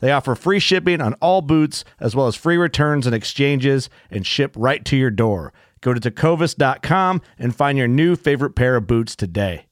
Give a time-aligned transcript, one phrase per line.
[0.00, 4.26] They offer free shipping on all boots, as well as free returns and exchanges, and
[4.26, 5.52] ship right to your door.
[5.80, 9.66] Go to tecovas.com and find your new favorite pair of boots today.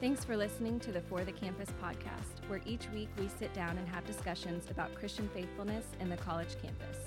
[0.00, 3.78] Thanks for listening to the For the Campus podcast, where each week we sit down
[3.78, 6.98] and have discussions about Christian faithfulness in the college campus.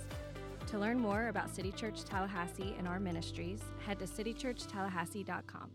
[0.67, 5.69] To learn more about City Church Tallahassee and our ministries, head to citychurchtallahassee.com.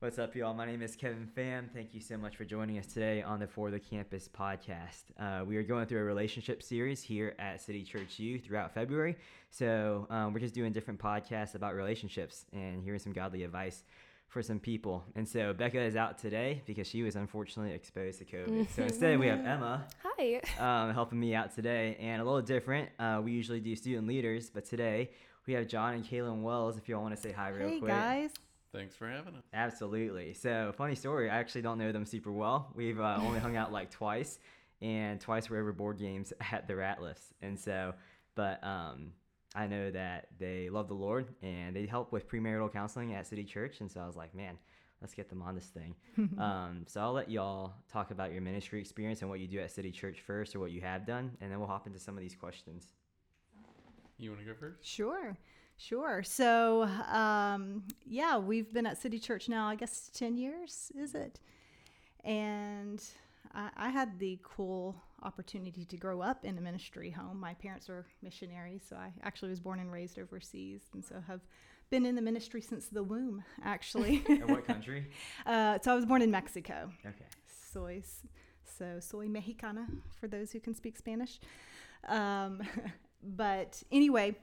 [0.00, 0.54] What's up, y'all?
[0.54, 1.68] My name is Kevin Pham.
[1.74, 5.02] Thank you so much for joining us today on the For the Campus podcast.
[5.18, 9.16] Uh, we are going through a relationship series here at City Church U throughout February.
[9.50, 13.82] So um, we're just doing different podcasts about relationships and hearing some godly advice
[14.28, 15.02] for some people.
[15.16, 18.68] And so Becca is out today because she was unfortunately exposed to COVID.
[18.76, 19.84] So instead, we have Emma.
[20.04, 20.40] Hi.
[20.60, 21.96] Um, helping me out today.
[21.98, 22.88] And a little different.
[23.00, 25.10] Uh, we usually do student leaders, but today
[25.44, 26.76] we have John and Kaylin Wells.
[26.76, 27.90] If y'all want to say hi real Hey quick.
[27.90, 28.30] guys.
[28.72, 29.44] Thanks for having us.
[29.54, 30.34] Absolutely.
[30.34, 31.30] So, funny story.
[31.30, 32.70] I actually don't know them super well.
[32.74, 34.38] We've uh, only hung out like twice,
[34.82, 37.32] and twice we were over board games at the Ratliffs.
[37.40, 37.94] And so,
[38.34, 39.12] but um,
[39.54, 43.44] I know that they love the Lord and they help with premarital counseling at City
[43.44, 43.80] Church.
[43.80, 44.58] And so I was like, man,
[45.00, 45.94] let's get them on this thing.
[46.38, 49.70] um, so I'll let y'all talk about your ministry experience and what you do at
[49.70, 52.22] City Church first, or what you have done, and then we'll hop into some of
[52.22, 52.88] these questions.
[54.18, 54.84] You want to go first?
[54.84, 55.36] Sure.
[55.78, 56.22] Sure.
[56.24, 61.38] So, um, yeah, we've been at City Church now, I guess, 10 years, is it?
[62.24, 63.02] And
[63.54, 67.38] I, I had the cool opportunity to grow up in a ministry home.
[67.38, 71.42] My parents were missionaries, so I actually was born and raised overseas, and so have
[71.90, 74.24] been in the ministry since the womb, actually.
[74.28, 75.08] in what country?
[75.46, 76.90] uh, so I was born in Mexico.
[77.06, 77.24] Okay.
[77.72, 78.02] soy
[78.78, 79.86] so soy mexicana
[80.20, 81.40] for those who can speak spanish
[82.06, 82.62] um,
[83.22, 84.36] but anyway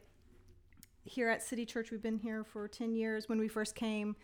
[1.06, 3.30] here at city church we've been here for 10 years.
[3.30, 4.16] When we first came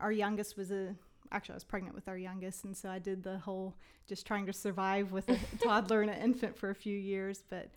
[0.00, 0.94] our youngest was a
[1.32, 3.76] actually i was pregnant with our youngest and so i did the whole
[4.08, 7.68] just trying to survive with a toddler and an infant for a few years but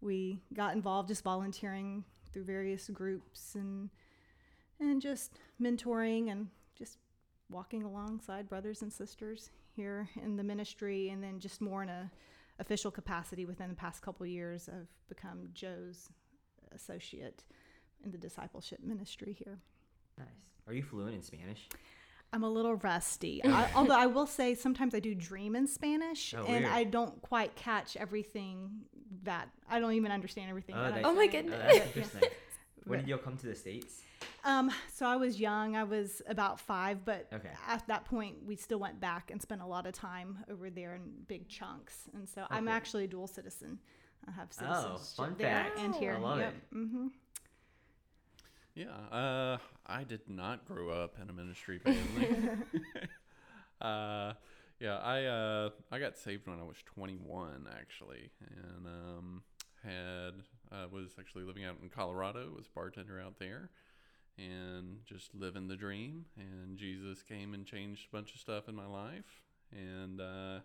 [0.00, 2.02] we got involved just volunteering
[2.32, 3.90] through various groups and
[4.80, 6.98] and just mentoring and just
[7.50, 12.10] walking alongside brothers and sisters here in the ministry and then just more in a
[12.58, 16.08] official capacity within the past couple of years i've become joe's
[16.74, 17.44] associate
[18.04, 19.58] in the discipleship ministry here
[20.18, 20.26] Nice.
[20.66, 21.68] Are you fluent in Spanish?
[22.32, 26.32] i'm a little rusty I, although i will say sometimes i do dream in spanish
[26.36, 26.72] Oh, and weird.
[26.72, 28.70] i don't quite catch everything
[29.24, 31.02] that i don't even understand everything Oh, that I.
[31.02, 31.58] Oh my Oh, goodness.
[31.60, 31.84] that's Yeah.
[31.86, 32.22] interesting.
[32.86, 34.00] When did y'all come to the States?
[34.42, 35.76] Um, so I was young.
[35.76, 37.50] I was about five, but Okay.
[37.68, 40.94] at that point, we still went back and spent a lot of time over there
[40.94, 42.08] in big chunks.
[42.14, 43.78] And so I'm actually a dual citizen.
[44.26, 45.78] I have Oh, citizenship fun there fact.
[45.78, 46.14] and here.
[46.14, 46.54] I love yep.
[46.54, 46.62] it.
[46.72, 47.06] hmm
[48.74, 48.86] Yeah.
[49.10, 52.50] Uh, I did not grow up in a ministry family.
[53.80, 54.34] uh,
[54.78, 59.42] yeah, I uh, I got saved when I was 21 actually, and um,
[59.82, 60.42] had
[60.72, 62.50] uh, was actually living out in Colorado.
[62.56, 63.70] Was bartender out there,
[64.38, 66.26] and just living the dream.
[66.36, 69.42] And Jesus came and changed a bunch of stuff in my life,
[69.72, 70.60] and uh,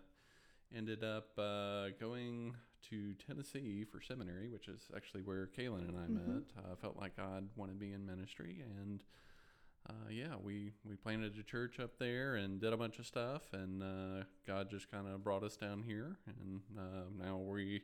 [0.74, 2.54] ended up uh, going
[2.90, 6.42] to Tennessee for seminary, which is actually where Kaylin and I met.
[6.58, 9.02] uh, felt like God wanted me in ministry, and
[9.88, 13.42] uh, yeah, we we planted a church up there and did a bunch of stuff,
[13.52, 17.82] and uh, God just kind of brought us down here, and uh, now we.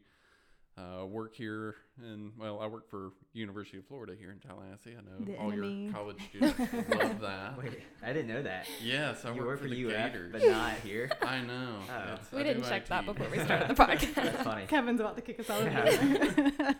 [0.79, 4.93] Uh, work here, and well, I work for University of Florida here in Tallahassee.
[4.97, 5.85] I know The all enemy.
[5.85, 6.59] your college students
[6.99, 7.59] love that.
[7.59, 8.67] Wait, I didn't know that.
[8.83, 10.33] Yes, I you work, work for, for the UF, Gators.
[10.33, 11.11] but not here.
[11.23, 11.77] I know.
[11.91, 12.03] Oh.
[12.15, 14.15] It's- We I didn't do check that before we started the podcast.
[14.15, 14.65] That's funny.
[14.67, 15.61] Kevin's about to kick us out.
[15.67, 16.75] Of here.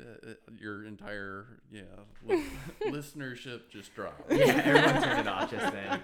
[0.00, 1.82] Uh, your entire yeah
[2.26, 2.42] li-
[2.86, 4.30] listenership just dropped.
[4.32, 6.00] yeah, everyone turned it off just then.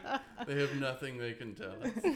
[0.46, 2.14] They have nothing they can tell us.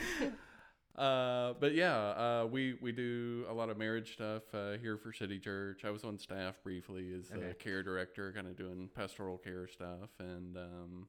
[0.98, 5.12] Uh, but yeah, uh, we we do a lot of marriage stuff uh, here for
[5.12, 5.84] City Church.
[5.84, 7.50] I was on staff briefly as Okay.
[7.50, 11.06] a care director, kind of doing pastoral care stuff, and um,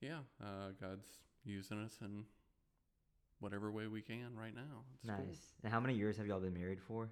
[0.00, 1.08] yeah, uh, God's
[1.44, 2.24] using us in
[3.40, 4.84] whatever way we can right now.
[4.94, 5.18] It's Nice.
[5.18, 5.34] cool.
[5.64, 7.08] And how many years have y'all been married for?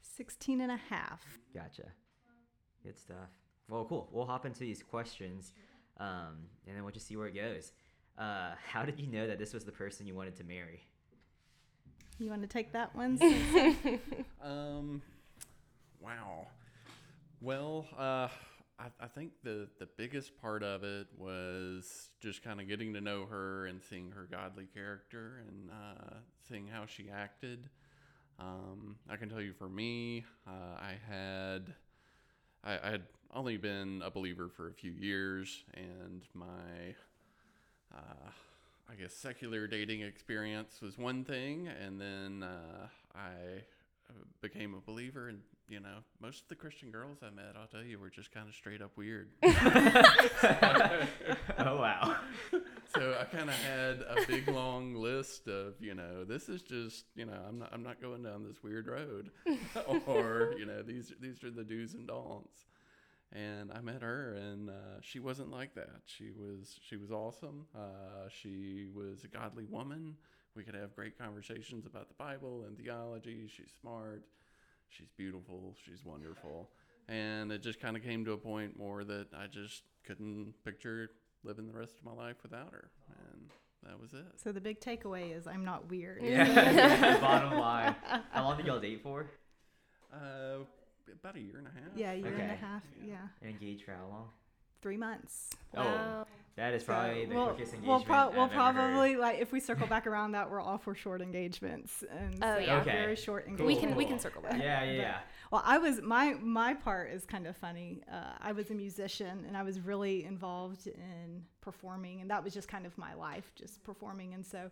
[0.00, 1.22] 16 and a half.
[1.54, 1.84] Gotcha.
[2.82, 3.28] Good stuff.
[3.68, 4.08] Well, cool.
[4.10, 5.52] We'll hop into these questions,
[5.98, 7.72] um, and then we'll just see where it goes.
[8.16, 10.80] Uh, how did you know that this was the person you wanted to marry?
[12.18, 13.18] You want to take that one?
[14.42, 15.02] Um,
[16.00, 16.46] wow.
[17.40, 18.28] Well, uh,
[18.78, 23.00] I, I think the the biggest part of it was just kind of getting to
[23.00, 26.14] know her and seeing her godly character and uh,
[26.48, 27.68] seeing how she acted.
[28.38, 31.74] Um, I can tell you, for me, uh, I had
[32.62, 33.02] I, I had
[33.34, 36.94] only been a believer for a few years, and my
[37.94, 38.30] uh,
[38.90, 43.62] I guess secular dating experience was one thing, and then uh, I
[44.08, 47.66] uh, became a believer, and you know, most of the Christian girls I met, I'll
[47.66, 49.28] tell you, were just kind of straight up weird.
[49.42, 51.06] oh
[51.58, 52.16] wow.
[52.94, 57.04] so I kind of had a big long list of, you know, this is just,
[57.14, 59.30] you know, I'm not, I'm not going down this weird road,
[60.06, 62.64] or you know, these these are the do's and don'ts.
[63.32, 66.00] And I met her, and uh, she wasn't like that.
[66.06, 67.66] She was she was awesome.
[67.76, 70.16] Uh, she was a godly woman.
[70.56, 73.46] We could have great conversations about the Bible and theology.
[73.54, 74.22] She's smart.
[74.88, 75.74] She's beautiful.
[75.84, 76.70] She's wonderful.
[77.08, 81.10] And it just kind of came to a point more that I just couldn't picture
[81.44, 82.90] living the rest of my life without her.
[83.32, 83.50] And
[83.84, 84.24] that was it.
[84.36, 86.22] so the big takeaway is I'm not weird.
[86.22, 87.18] Yeah.
[87.20, 87.94] Bottom line.
[88.30, 89.26] How long did y'all date for?
[90.12, 90.64] Uh,
[91.12, 91.90] about a year and a half.
[91.96, 92.82] Yeah, a year and a half.
[93.04, 94.28] Yeah, And engaged for how long?
[94.80, 95.50] three months.
[95.76, 96.24] Oh,
[96.54, 98.06] that is probably So the we'll, quickest we'll, engagement.
[98.06, 98.74] pro- we'll I've heard.
[98.74, 102.54] probably like if we circle back around that we're all for short engagements and Oh,
[102.54, 102.80] so yeah.
[102.82, 102.92] Okay.
[102.92, 103.82] very short Cool, engagements.
[103.82, 104.52] we can we can circle back.
[104.52, 105.18] Yeah, yeah, But- yeah.
[105.50, 108.02] Well, I was my my part is kind of funny.
[108.12, 112.54] Uh, I was a musician and I was really involved in performing, and that was
[112.54, 114.34] just kind of my life, just performing.
[114.34, 114.70] And so,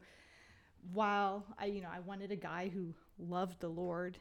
[0.93, 4.19] while I you know I wanted a guy who loved the Lord,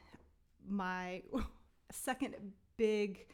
[0.68, 1.21] my
[1.91, 2.35] second
[2.77, 3.27] big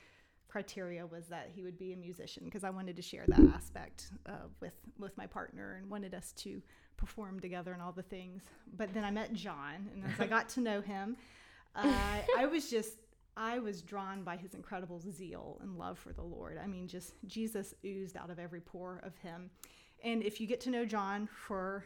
[0.48, 4.12] criteria was that he would be a musician because I wanted to share that aspect
[4.27, 6.62] uh, with with my partner and wanted us to
[6.98, 8.44] perform together and all the things.
[8.77, 11.15] But then I met John, and as I got to know him,
[11.75, 12.98] uh, I was just
[13.38, 16.59] I was drawn by his incredible zeal and love for the Lord.
[16.62, 19.50] I mean, just Jesus oozed out of every pore of him.
[20.03, 21.86] And if you get to know John for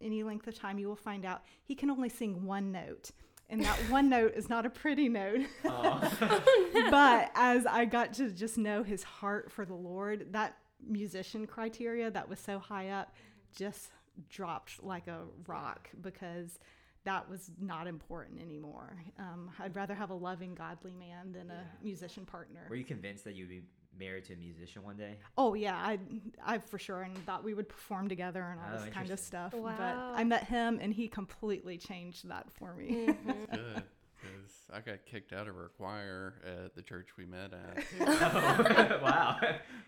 [0.00, 3.10] any length of time, you will find out he can only sing one note.
[3.50, 5.40] And that one note is not a pretty note.
[5.62, 10.56] but as I got to just know his heart for the Lord, that
[10.86, 13.14] musician criteria that was so high up
[13.54, 13.90] just
[14.28, 16.58] dropped like a rock because
[17.04, 19.02] that was not important anymore.
[19.18, 22.66] Um, I'd rather have a loving, godly man than a musician partner.
[22.68, 23.62] Were you convinced that you'd be
[23.98, 25.18] married to a musician one day?
[25.36, 25.98] Oh yeah, I,
[26.44, 29.18] I for sure, and thought we would perform together and all Oh, this kind of
[29.18, 29.52] stuff.
[29.54, 29.74] Wow.
[29.76, 33.06] But I met him, and he completely changed that for me.
[33.08, 33.30] Mm-hmm.
[33.54, 33.82] Good.
[34.20, 37.84] Because I got kicked out of our choir at the church we met at.
[38.00, 39.40] oh, wow.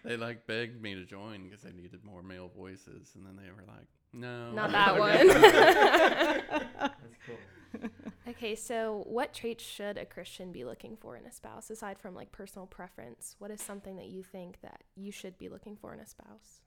[0.04, 3.50] they like begged me to join because they needed more male voices, and then they
[3.50, 5.28] were like, "No, Not that one.
[6.78, 6.94] That's
[7.26, 7.90] cool.
[8.28, 12.14] okay, so what traits should a Christian be looking for in a spouse aside from
[12.14, 13.36] like personal preference?
[13.38, 16.60] What is something that you think that you should be looking for in a spouse?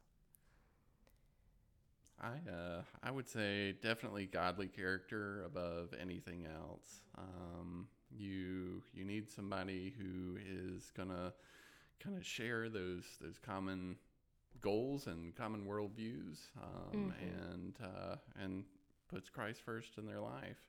[2.21, 7.01] I uh, I would say definitely godly character above anything else.
[7.17, 11.33] Um, you you need somebody who is gonna
[11.99, 13.97] kind of share those those common
[14.61, 17.21] goals and common worldviews, um, Mhm.
[17.21, 18.63] and uh, and
[19.07, 20.59] puts Christ first in their life.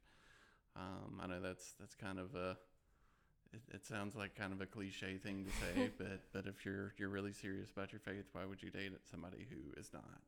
[0.77, 2.57] Um, I know that's that's kind of a
[3.53, 6.95] it, it sounds like kind of a cliche thing to say, but but if you're
[6.99, 10.21] you're really serious about your faith, why would you date somebody who is not?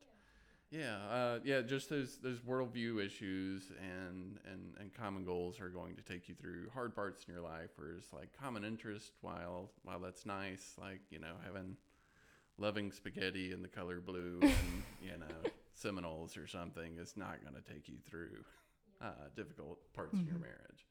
[0.71, 5.97] Yeah, uh, yeah, just those those worldview issues and, and and common goals are going
[5.97, 7.71] to take you through hard parts in your life.
[7.77, 11.77] Whereas like common interest, while while that's nice, like you know having
[12.59, 17.55] loving spaghetti in the color blue and you know Seminoles or something is not going
[17.55, 18.45] to take you through
[19.01, 20.41] uh, difficult parts of your Mhm.
[20.43, 20.87] marriage.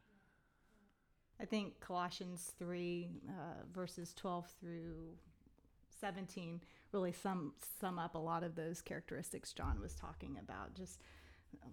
[1.40, 5.18] I think Colossians 3, uh, verses 12 through
[6.00, 6.62] 17,
[6.94, 10.74] really sum, sum up a lot of those characteristics John was talking about.
[10.74, 11.02] Just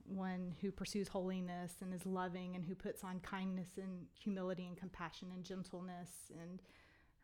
[0.04, 4.76] one who pursues holiness and is loving, and who puts on kindness and humility and
[4.76, 6.10] compassion and gentleness,
[6.42, 6.60] and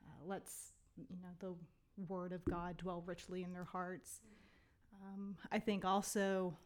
[0.04, 1.54] uh, lets you know the
[2.08, 4.20] word of God dwell richly in their hearts.
[5.02, 6.56] Um, I think also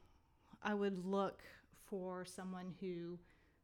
[0.63, 1.43] I would look
[1.87, 3.19] for someone who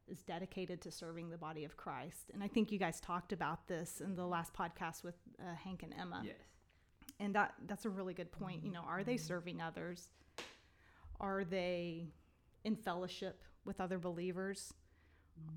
[0.07, 2.31] is dedicated to serving the body of Christ.
[2.33, 5.83] And I think you guys talked about this in the last podcast with uh, Hank
[5.83, 6.21] and Emma.
[6.25, 6.35] Yes.
[7.19, 8.63] And that that's a really good point.
[8.63, 10.09] You know, are they serving others?
[11.19, 12.07] Are they
[12.63, 14.73] in fellowship with other believers?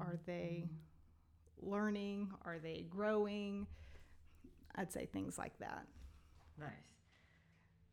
[0.00, 0.68] Are they
[1.60, 2.30] learning?
[2.44, 3.66] Are they growing?
[4.74, 5.86] I'd say things like that.
[6.58, 6.68] Nice.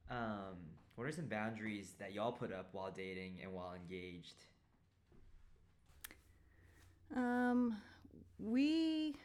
[0.10, 0.58] Um,
[0.96, 4.46] what are some boundaries that y'all put up while dating and while engaged?
[7.16, 7.78] Um,
[8.40, 9.16] we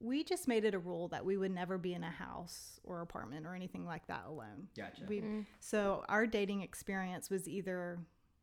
[0.00, 3.02] we just made it a rule that we would never be in a house or
[3.02, 4.68] apartment or anything like that alone.
[4.76, 5.02] Gotcha.
[5.06, 5.22] We
[5.60, 7.98] so our dating experience was either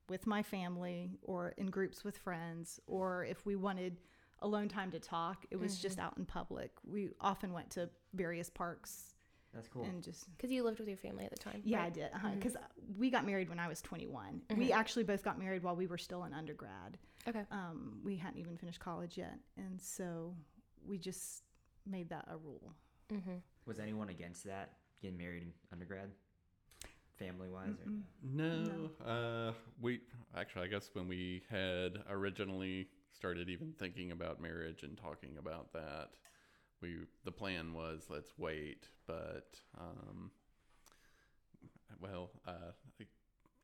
[0.08, 3.98] with my family or in groups with friends, or if we wanted
[4.42, 6.72] alone time to talk, it was just out in public.
[6.86, 9.16] We often went to various parks
[9.54, 9.84] That's cool.
[9.84, 11.62] and just Because you lived with your family at the time.
[11.64, 12.56] yeah, I did because
[12.98, 14.42] we got married when I was 21.
[14.56, 16.98] We actually both got married while we were still in undergrad.
[17.28, 17.44] Okay.
[17.52, 20.34] Um, we hadn't even finished college yet, and so
[20.86, 21.44] we just
[21.86, 22.74] made that a rule.
[23.12, 23.36] Mm-hmm.
[23.66, 26.10] Was anyone against that getting married in undergrad,
[27.18, 27.76] family wise?
[27.86, 27.92] Or
[28.24, 29.52] No, uh,
[29.82, 30.02] we
[30.38, 35.74] actually, I guess when we had originally started even thinking about marriage and talking about
[35.74, 36.10] that,
[36.82, 40.32] we the plan was let's wait, but um,
[42.00, 42.72] well, uh,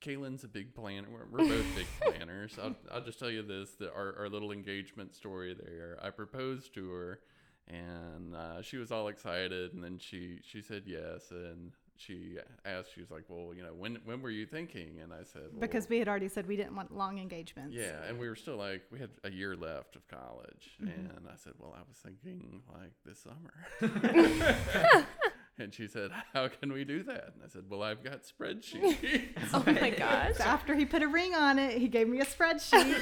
[0.02, 1.08] Kaylin's a big planner.
[1.10, 2.58] We're, we're both big planners.
[2.62, 5.98] I'll, I'll just tell you this: that our, our little engagement story there.
[6.02, 7.20] I proposed to her,
[7.68, 11.72] and uh, she was all excited, and then she she said yes, and
[12.06, 15.24] she asked, she was like, "Well, you know, when when were you thinking?" And I
[15.24, 17.76] said, well, Because we had already said we didn't want long engagements.
[17.76, 20.90] yeah, and we were still like we had a year left of college, mm-hmm.
[21.16, 23.54] and I said, "Well, I was thinking like this summer."
[25.58, 29.24] and she said, "How can we do that?" And I said, "Well, I've got spreadsheets."
[29.54, 30.40] Oh my gosh.
[30.40, 33.02] After he put a ring on it, he gave me a spreadsheet.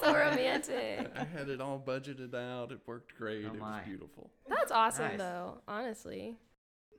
[0.00, 1.10] so romantic.
[1.16, 2.72] I had it all budgeted out.
[2.72, 3.44] It worked great.
[3.44, 4.30] Oh it was beautiful.
[4.48, 5.18] That's awesome, Nice.
[5.18, 6.36] though, honestly.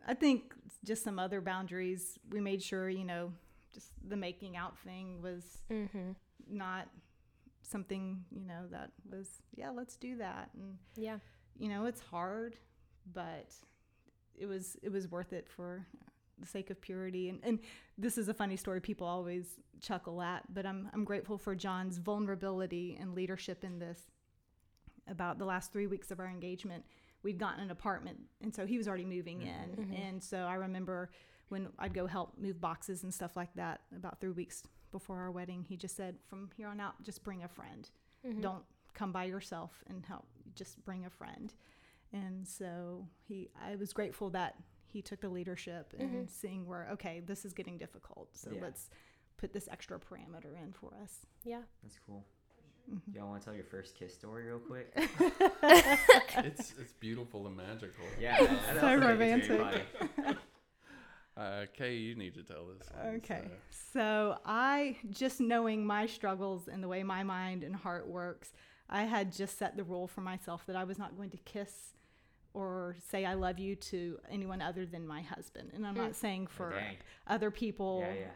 [0.05, 2.17] I think just some other boundaries.
[2.29, 3.31] We made sure, you know,
[3.73, 6.11] just the making out thing was Mm-hmm.
[6.49, 6.87] not
[7.63, 10.49] something, you know, that was, yeah, let's do that.
[10.53, 11.17] And, Yeah.
[11.57, 12.55] you know, it's hard,
[13.13, 13.53] but
[14.37, 15.85] it was, it was worth it for
[16.37, 17.29] the sake of purity.
[17.29, 17.59] And, and
[17.97, 21.97] this is a funny story people always chuckle at, but I'm, I'm grateful for John's
[21.97, 23.99] vulnerability and leadership in this.
[25.07, 26.83] About the last three weeks of our engagement,
[27.25, 29.79] we'd gotten an apartment, and so he was already moving mm-hmm.
[29.79, 29.85] in.
[29.85, 29.93] Mm-hmm.
[29.93, 31.09] And so I remember
[31.49, 35.31] when I'd go help move boxes and stuff like that about three weeks before our
[35.31, 37.89] wedding, he just said, From here on out, just bring a friend.
[38.25, 38.41] Mm-hmm.
[38.41, 38.63] Don't
[38.93, 41.53] come by yourself and help, just bring a friend.
[42.13, 44.55] And so he, I was grateful that
[44.85, 48.29] he took the leadership and seeing where, okay, this is getting difficult.
[48.33, 48.61] So Yeah.
[48.61, 48.89] let's
[49.35, 51.25] put this extra parameter in for us.
[51.43, 51.63] Yeah.
[51.83, 52.23] That's cool.
[52.93, 53.17] Mm-hmm.
[53.17, 54.91] Y'all want to tell your first kiss story real quick?
[56.43, 58.05] it's it's beautiful and magical.
[58.19, 58.45] Yeah, I- I
[58.79, 59.85] So also think it's very romantic.
[60.15, 60.37] funny.
[61.37, 62.87] Uh, Kay, you need to tell this.
[62.95, 63.41] One, Okay.
[63.69, 63.89] so.
[63.91, 68.53] So I just knowing my struggles and the way my mind and heart works,
[68.89, 71.94] I had just set the rule for myself that I was not going to kiss
[72.55, 75.71] or say I love you to anyone other than my husband.
[75.73, 76.95] And I'm not saying for dang.
[77.27, 78.27] other people Yeah, yeah.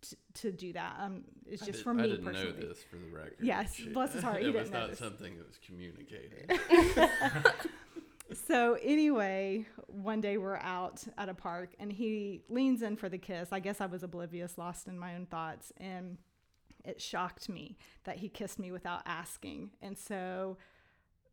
[0.00, 0.96] t- to do that.
[0.98, 2.52] Um, it's I just did- for me I didn't personally.
[2.62, 3.36] know this for the record.
[3.40, 4.98] Yes, She- bless his heart, he it didn't was know not this.
[4.98, 6.58] something that was communicated.
[8.48, 13.18] So anyway, one day we're out at a park and he leans in for the
[13.18, 13.50] kiss.
[13.52, 16.18] I guess I was oblivious, lost in my own thoughts, and
[16.84, 19.70] it shocked me that he kissed me without asking.
[19.80, 20.75] And so it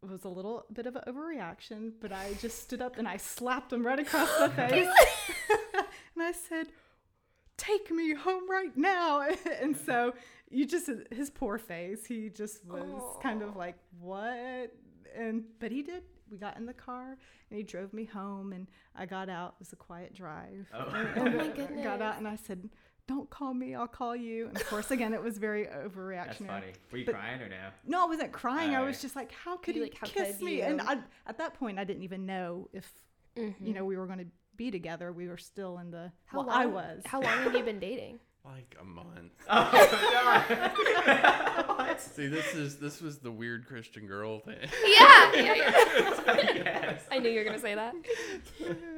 [0.08, 3.72] was a little bit of an overreaction, but I just stood up and I slapped
[3.72, 4.88] him right across the face.
[6.16, 6.68] and I said,
[7.58, 9.28] Take me home right now.
[9.62, 10.14] and so
[10.50, 14.72] you just, his poor face, he just was kind of like, What?
[15.16, 16.04] And, but he did.
[16.32, 17.18] We got in the car
[17.50, 19.56] and he drove me home and I got out.
[19.60, 20.68] It was a quiet drive.
[20.74, 20.90] Oh.
[21.16, 22.70] And oh my I Got out and I said,
[23.08, 24.48] Don't call me, I'll call you.
[24.48, 26.26] And of course, again, it was very overreactionary.
[26.26, 26.74] That's funny.
[26.92, 27.70] Were you But- crying or no?
[27.86, 28.76] No, I wasn't crying.
[28.76, 30.62] I was just like, how could You he like, how kiss could me?
[30.62, 30.82] And?
[30.82, 32.90] I, at that point, I didn't even know if
[33.36, 33.66] Mm-hmm.
[33.66, 35.12] you know we were going to be together.
[35.12, 36.12] We were still in the.
[36.26, 37.02] How well, long, I was.
[37.04, 38.20] How long have you been dating?
[38.46, 39.34] like a month.
[41.76, 44.58] Oh, See, this is this was the weird Christian girl thing.
[44.62, 45.32] yeah.
[45.34, 46.14] yeah, yeah.
[46.26, 47.04] yes.
[47.12, 47.94] I knew you were gonna say that.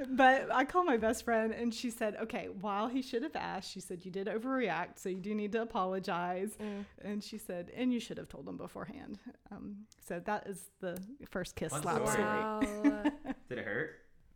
[0.09, 3.71] but I called my best friend, and she said, "Okay, while he should have asked,
[3.71, 6.85] she said you did overreact, so you do need to apologize." Mm.
[7.03, 9.19] And she said, "And you should have told him beforehand."
[9.51, 10.97] Um, so that is the
[11.29, 12.11] first kiss Fun slap story.
[12.11, 12.25] story.
[12.27, 12.59] Wow.
[13.49, 13.91] Did it hurt?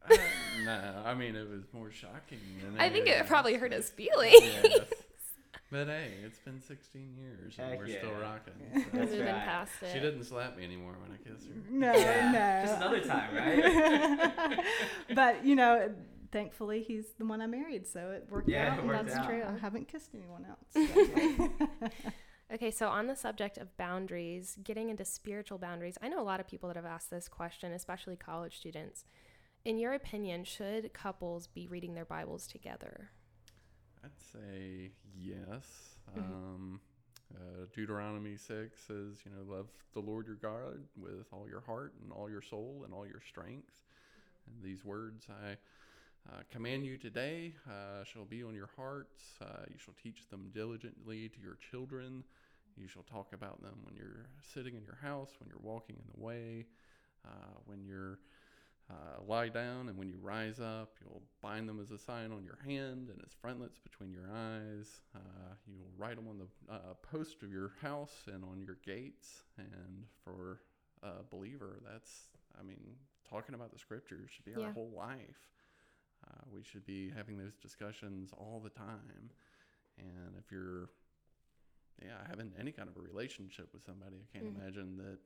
[0.09, 0.15] Uh,
[0.65, 2.39] no, I mean it was more shocking.
[2.63, 4.33] Than I think it anything probably hurt his feelings.
[4.41, 4.79] Yes.
[5.71, 8.53] But hey, it's been 16 years and Heck we're still rocking.
[8.73, 9.27] So- That's right.
[9.35, 9.89] past it.
[9.93, 11.53] She didn't slap me anymore when I kissed her.
[11.69, 12.31] No, Yeah.
[12.31, 12.65] no.
[12.65, 14.63] Just another time, right?
[15.13, 15.93] but you know,
[16.31, 18.73] thankfully he's the one I married, so it worked Yeah, out.
[18.73, 19.25] it and worked That's out.
[19.27, 19.43] true.
[19.47, 20.89] I haven't kissed anyone else.
[20.89, 21.49] so.
[22.51, 26.39] Okay, so on the subject of boundaries, getting into spiritual boundaries, I know a lot
[26.39, 29.05] of people that have asked this question, especially college students.
[29.65, 33.11] In your opinion, should couples be reading their Bibles together?
[34.03, 35.97] I'd say yes.
[36.15, 36.17] Mhm.
[36.17, 36.81] Um,
[37.35, 41.93] uh, Deuteronomy 6 says, you know, love the Lord your God with all your heart
[42.01, 43.83] and all your soul and all your strength.
[44.47, 45.57] And these words I
[46.29, 49.21] uh, command you today uh, shall be on your hearts.
[49.41, 52.23] Uh, you shall teach them diligently to your children.
[52.77, 56.05] You shall talk about them when you're sitting in your house, when you're walking in
[56.13, 56.65] the way,
[57.25, 58.19] uh, when you're
[58.89, 62.43] uh, lie down, and when you rise up, you'll bind them as a sign on
[62.43, 65.01] your hand and as frontlets between your eyes.
[65.15, 69.43] Uh, you'll write them on the uh, post of your house and on your gates.
[69.57, 70.61] And for
[71.03, 72.29] a believer, that's,
[72.59, 72.79] I mean,
[73.29, 74.65] talking about the scriptures should be Yeah.
[74.67, 75.51] our whole life.
[76.27, 79.29] Uh, we should be having those discussions all the time.
[79.99, 80.89] And if you're,
[82.01, 84.57] yeah, having any kind of a relationship with somebody, I can't Mhm.
[84.59, 85.19] imagine that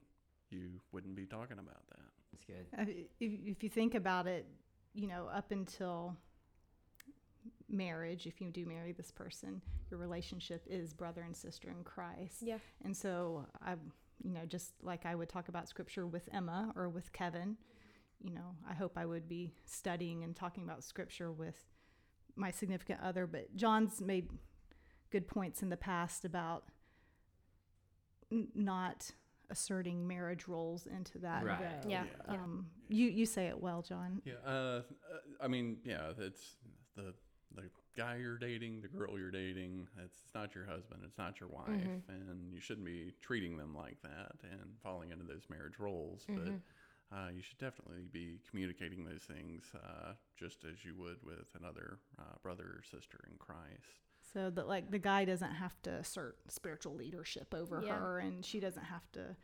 [0.49, 2.11] you wouldn't be talking about that.
[2.33, 2.65] That's good.
[2.77, 2.85] Uh,
[3.19, 4.47] if, if you think about it,
[4.93, 6.17] you know, up until
[7.69, 12.37] marriage, if you do marry this person, your relationship is brother and sister in Christ.
[12.41, 12.57] Yeah.
[12.83, 13.73] And so I,
[14.23, 17.57] you know, just like I would talk about scripture with Emma or with Kevin,
[18.23, 21.65] you know, I hope I would be studying and talking about scripture with
[22.35, 23.27] my significant other.
[23.27, 24.29] But John's made
[25.11, 26.65] good points in the past about
[28.31, 29.11] n- not
[29.57, 31.45] asserting marriage roles into that.
[31.45, 31.59] Right.
[31.83, 31.89] though.
[31.89, 32.05] Yeah.
[32.27, 32.33] Yeah.
[32.33, 34.21] Um, you you say it well, John.
[34.25, 34.81] Yeah, uh, uh,
[35.39, 36.57] I mean, yeah, it's
[36.95, 37.13] the
[37.55, 39.87] the guy you're dating, the girl you're dating.
[40.03, 42.01] It's, it's not your husband, it's not your wife, Mhm.
[42.09, 46.25] and you shouldn't be treating them like that and falling into those marriage roles.
[46.25, 46.35] Mhm.
[47.11, 51.45] But uh, you should definitely be communicating those things uh, just as you would with
[51.59, 54.01] another uh, brother or sister in Christ.
[54.33, 57.95] So that like the guy doesn't have to assert spiritual leadership over Yeah.
[57.99, 59.35] her, and she doesn't have to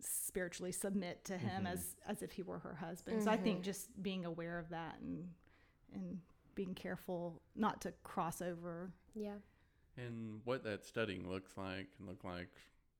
[0.00, 1.70] spiritually submit to him Mhm.
[1.72, 3.22] as as if he were her husband.
[3.22, 5.32] So I think just being aware of that and
[5.92, 6.20] and
[6.54, 8.92] being careful not to cross over.
[9.14, 9.38] Yeah.
[9.96, 12.50] And what that studying looks like can look like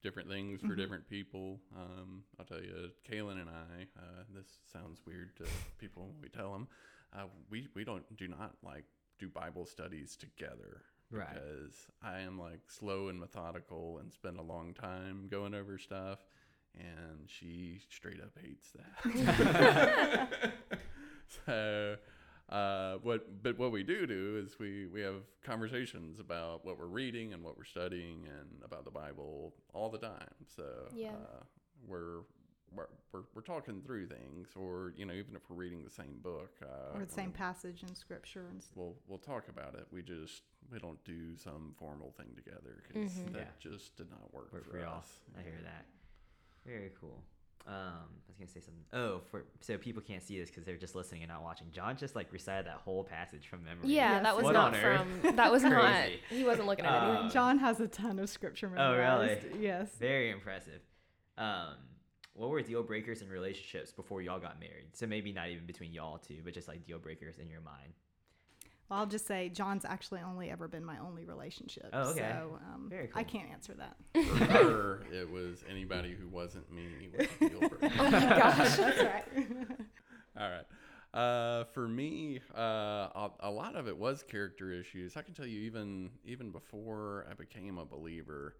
[0.02, 0.76] different things for Mhm.
[0.76, 1.60] different people.
[1.74, 5.46] Um, I'll tell you, Kaylin and I, uh, this sounds weird to
[5.78, 6.68] people when we tell them,
[7.12, 8.84] uh, we, we don't do not like
[9.18, 11.28] do Bible studies together Right.
[11.32, 16.18] because I am like slow and methodical and spend a long time going over stuff.
[16.74, 20.28] And she straight up hates that.
[21.46, 21.96] so,
[22.48, 26.86] uh, what but what we do do is we we have conversations about what we're
[26.86, 30.34] reading and what we're studying and about the Bible all the time.
[30.54, 31.12] So Yeah.
[31.12, 31.42] uh,
[31.86, 32.20] we're,
[32.74, 36.18] we're we're we're talking through things, or you know, even if we're reading the same
[36.22, 39.74] book uh, or the same we'll- passage in scripture and s- We'll we'll talk about
[39.74, 39.86] it.
[39.92, 43.32] We just we don't do some formal thing together because Mhm.
[43.34, 43.70] that Yeah.
[43.70, 44.98] just did not work, Work for for y'all.
[44.98, 45.20] us.
[45.38, 45.86] I hear that.
[46.64, 47.22] Very cool.
[47.68, 48.84] Um, I was gonna say something.
[48.92, 51.68] Oh, for so people can't see this because they're just listening and not watching.
[51.72, 53.88] John just like recited that whole passage from memory.
[53.88, 54.22] Yeah, Yes.
[54.24, 55.06] that was What not on earth?
[55.22, 55.36] from.
[55.36, 55.72] That was not.
[56.04, 56.20] Crazy.
[56.28, 57.30] He wasn't looking at anything.
[57.30, 58.88] John has a ton of scripture memorized.
[58.88, 59.34] Oh, really?
[59.34, 59.60] memorized.
[59.62, 59.96] Yes.
[59.98, 60.80] Very impressive.
[61.38, 61.74] Um,
[62.36, 64.94] what were deal breakers in relationships before y'all got married?
[64.94, 67.92] So maybe not even between y'all two, but just like deal breakers in your mind.
[68.88, 71.88] Well, I'll just say John's actually only ever been my only relationship.
[71.92, 72.20] Oh, okay.
[72.20, 73.96] So um, Very I can't answer that.
[74.14, 77.90] For her, it was anybody who wasn't me was a deal breaker.
[77.98, 78.76] Oh my gosh.
[78.76, 79.24] That's right.
[80.38, 80.66] All right.
[81.14, 85.16] Uh, for me, uh, a, a lot of it was character issues.
[85.16, 88.54] I can tell you, even even before I became a believer,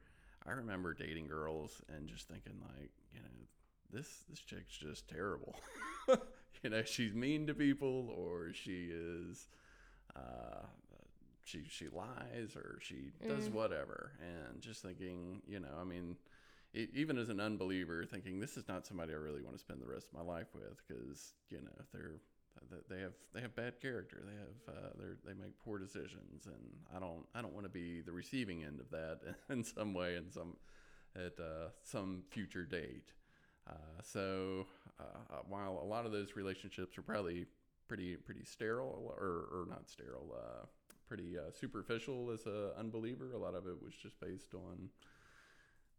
[0.44, 3.28] I remember dating girls and just thinking like, you know,
[3.92, 5.54] this this chick's just terrible.
[6.62, 9.48] you know, she's mean to people, or she is,
[10.14, 10.66] uh,
[11.44, 13.52] she she lies, or she does Mm.
[13.52, 16.16] whatever, and just thinking, you know, I mean
[16.74, 19.80] e- even as an unbeliever, thinking this is not somebody I really want to spend
[19.80, 22.20] the rest of my life with because you know they're
[22.88, 24.22] they have they have bad character.
[24.24, 26.56] They have uh, they they make poor decisions, and
[26.94, 29.20] I don't I don't want to be the receiving end of that
[29.50, 30.56] in some way in some
[31.14, 33.12] at uh, some future date.
[33.68, 34.66] Uh, so
[35.00, 37.46] uh, uh, while a lot of those relationships are probably
[37.88, 40.66] pretty pretty sterile or, or not sterile, uh,
[41.08, 44.90] pretty uh, superficial as a unbeliever, a lot of it was just based on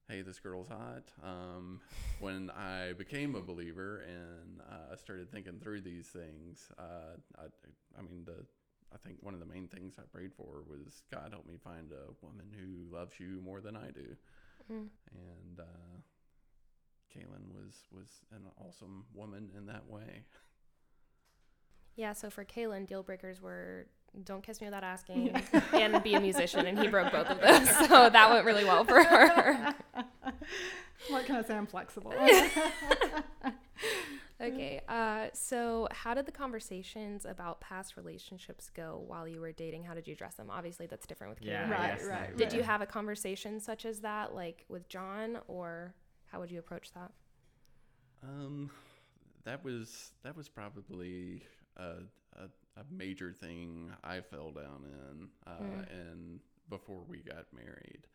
[0.09, 1.11] hey, this girl's hot.
[1.21, 1.81] Um,
[2.21, 7.43] when I became a believer and uh, started thinking through these things, uh, I,
[7.97, 8.45] I mean, the
[8.93, 11.91] I think one of the main things I prayed for was God help me find
[11.91, 14.15] a woman who loves you more than I do.
[14.71, 14.87] Mm.
[15.11, 15.97] And uh,
[17.15, 20.23] Kaylin was was an awesome woman in that way.
[21.95, 23.87] Yeah, so for Kaylin, deal breakers were
[24.23, 25.29] don't kiss me without asking
[25.73, 27.69] and be a musician, and he broke both of those.
[27.87, 29.73] So that went really well for her.
[31.09, 31.55] what can I say?
[31.55, 32.13] I'm flexible.
[34.39, 39.83] Okay, uh, so how did the conversations about past relationships go while you were dating?
[39.83, 40.51] How did you address them?
[40.51, 41.53] Obviously, that's different with Kaylin.
[41.53, 44.87] Yeah, Right, yes, right, no, Did you have a conversation such as that, like with
[44.89, 45.95] John, or
[46.31, 47.11] how would you approach that?
[48.23, 48.69] Um,
[49.43, 51.43] that was that was probably
[51.77, 52.01] a,
[52.35, 52.45] a,
[52.77, 55.91] a major thing I fell down in, uh, Mm.
[55.91, 58.07] and before we got married,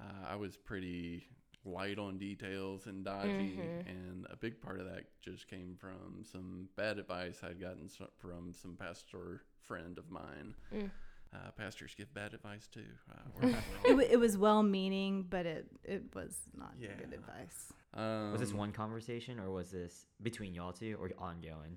[0.00, 1.24] uh, I was pretty
[1.64, 3.86] light on details and dodgy, Mhm.
[3.86, 8.52] and a big part of that just came from some bad advice I'd gotten from
[8.54, 10.54] some pastor friend of mine.
[10.72, 10.90] Mm.
[11.34, 12.84] Uh, pastors give bad advice too.
[13.10, 14.00] Uh, we're it, well.
[14.00, 16.88] it was well meaning, but it, it was not Yeah.
[16.98, 17.72] good advice.
[17.94, 21.76] um, Was this one conversation or was this between y'all two or ongoing?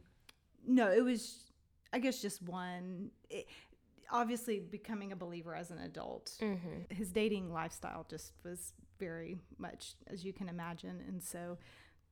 [0.66, 1.52] No, it was,
[1.92, 3.12] I guess, just one.
[3.30, 3.48] It,
[4.10, 6.94] obviously, becoming a believer as an adult, Mm-hmm.
[6.94, 11.04] his dating lifestyle just was very much as you can imagine.
[11.08, 11.58] And so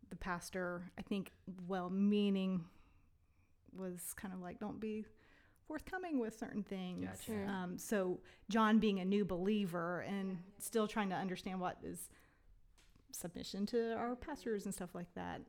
[0.09, 1.31] the pastor, I think,
[1.67, 2.65] well meaning,
[3.71, 5.05] was kind of like, don't be
[5.73, 7.05] forthcoming with certain things.
[7.27, 7.45] Gotcha.
[7.47, 12.09] Um, so John being a new believer and still trying to understand what is
[13.11, 15.41] submission to our pastors and stuff like that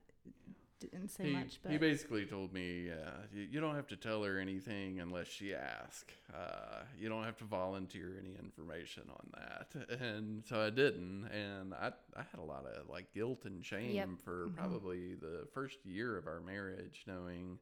[0.78, 3.96] didn't say he, much, but he basically told me, uh, you, you don't have to
[3.96, 6.14] tell her anything unless she asks.
[6.34, 10.00] Uh, you don't have to volunteer any information on that.
[10.00, 11.26] And so I didn't.
[11.26, 14.08] And I, I had a lot of like guilt and shame Yep.
[14.24, 14.56] for Mhm.
[14.56, 17.58] probably the first year of our marriage, knowing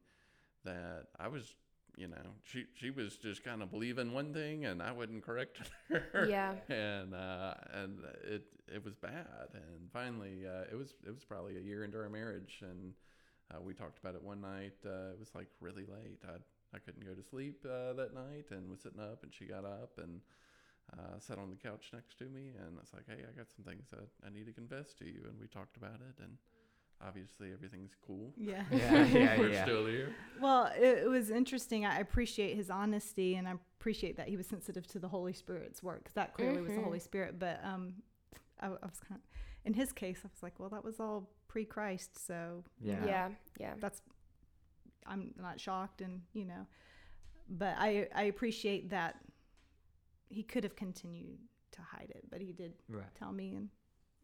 [0.63, 1.55] that I was,
[1.97, 5.59] you know, she, she was just kind of believing one thing and I wouldn't correct
[5.89, 6.27] her.
[6.29, 6.53] Yeah.
[6.69, 9.49] and uh, and it it was bad.
[9.53, 12.93] And finally, uh, it was it was probably a year into our marriage, and
[13.51, 14.75] uh, we talked about it one night.
[14.85, 16.21] Uh, it was like really late.
[16.25, 16.37] I
[16.75, 19.65] I couldn't go to sleep uh, that night, and was sitting up, and she got
[19.65, 20.21] up and.
[20.91, 23.45] Uh, sat on the couch next to me, and I was like, "Hey, I got
[23.53, 26.33] some things that I need to confess to you." And we talked about it, and
[27.05, 28.33] obviously everything's cool.
[28.37, 28.63] yeah.
[28.71, 29.63] Yeah, yeah, We're yeah.
[29.63, 30.13] still here.
[30.41, 31.85] Well, it, it was interesting.
[31.85, 35.81] I appreciate his honesty, and I appreciate that he was sensitive to the Holy Spirit's
[35.81, 36.81] work because that clearly was the.
[36.81, 37.39] Holy Spirit.
[37.39, 37.93] But um,
[38.59, 39.21] I, I was kind of,
[39.65, 43.03] in his case, I was like, well, that was all pre-Christ, so Yeah.
[43.05, 43.29] Yeah.
[43.59, 43.73] Yeah.
[43.79, 44.01] that's
[45.07, 46.67] I'm not shocked, and you know,
[47.49, 49.15] but I I appreciate that
[50.29, 51.39] he could have continued
[51.71, 53.03] to hide it, but he did Right.
[53.17, 53.69] tell me, and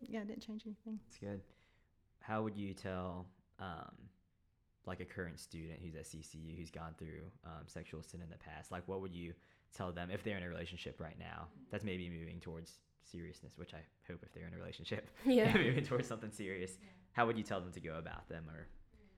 [0.02, 1.00] yeah, it didn't change anything.
[1.08, 1.42] It's good.
[2.28, 3.28] How would you tell,
[3.60, 3.94] um,
[4.86, 8.38] like a current student who's at CCU who's gone through um, sexual sin in the
[8.38, 8.72] past?
[8.72, 9.34] Like, what would you
[9.76, 13.54] tell them if they're in a relationship right now that's maybe moving towards seriousness?
[13.58, 13.80] Which I
[14.12, 15.56] hope if they're in a relationship, Yeah.
[15.58, 16.78] moving towards something serious.
[17.14, 18.46] How would you tell them to go about them?
[18.50, 18.68] Or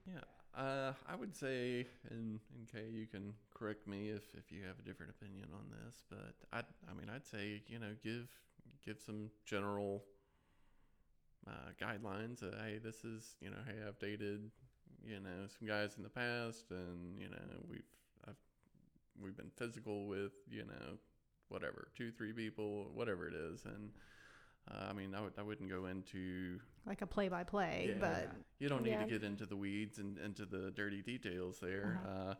[0.06, 4.64] Yeah, uh, I would say, and, and Kay, you can correct me if, if you
[4.66, 6.58] have a different opinion on this, but I,
[6.90, 8.28] I mean, I'd say, you know, give
[8.84, 10.04] give some general
[11.46, 12.42] uh, guidelines.
[12.42, 14.50] Uh, hey, this is, you know, hey, I've dated,
[15.04, 17.82] you know, some guys in the past, and you know, we've
[18.26, 18.36] I've,
[19.22, 20.98] we've been physical with, you know,
[21.48, 23.90] whatever, two, three people, whatever it is, and.
[24.70, 28.82] Uh, I mean, I, would, I wouldn't go into Like a play-by-play, but you don't
[28.82, 29.02] need Yeah.
[29.02, 31.98] to get into the weeds and into the dirty details there.
[32.06, 32.34] uh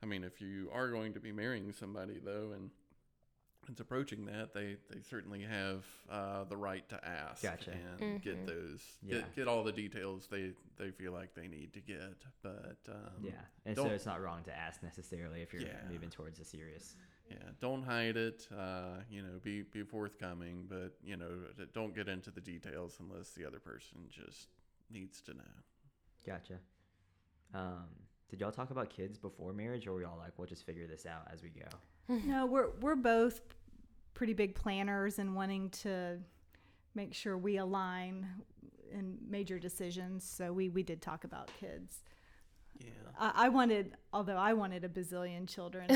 [0.00, 2.70] I mean, if you are going to be marrying somebody, though, and
[3.68, 7.72] it's approaching that, they, they certainly have uh, the right to ask Gotcha.
[8.00, 8.46] and get Mhm.
[8.46, 9.14] those, Yeah.
[9.20, 12.14] get, get all the details they, they feel like they need to get.
[12.42, 13.32] But um, yeah,
[13.64, 15.80] and so it's not wrong to ask necessarily if you're Yeah.
[15.90, 16.96] moving towards a serious.
[17.30, 18.46] yeah, don't hide it.
[18.56, 21.30] Uh, you know, be be forthcoming, but you know,
[21.72, 24.48] don't get into the details unless the other person just
[24.90, 25.42] needs to know.
[26.24, 26.58] Gotcha.
[27.54, 27.88] Um,
[28.28, 31.06] did y'all talk about kids before marriage, or were y'all like, we'll just figure this
[31.06, 31.66] out as we go?
[32.24, 33.40] No, we're we're both
[34.16, 36.18] pretty big planners and wanting to
[36.94, 38.26] make sure we align
[38.90, 40.24] in major decisions.
[40.24, 42.02] So we we did talk about kids.
[42.78, 42.88] Yeah.
[43.18, 45.88] I, I wanted, although I wanted a bazillion children,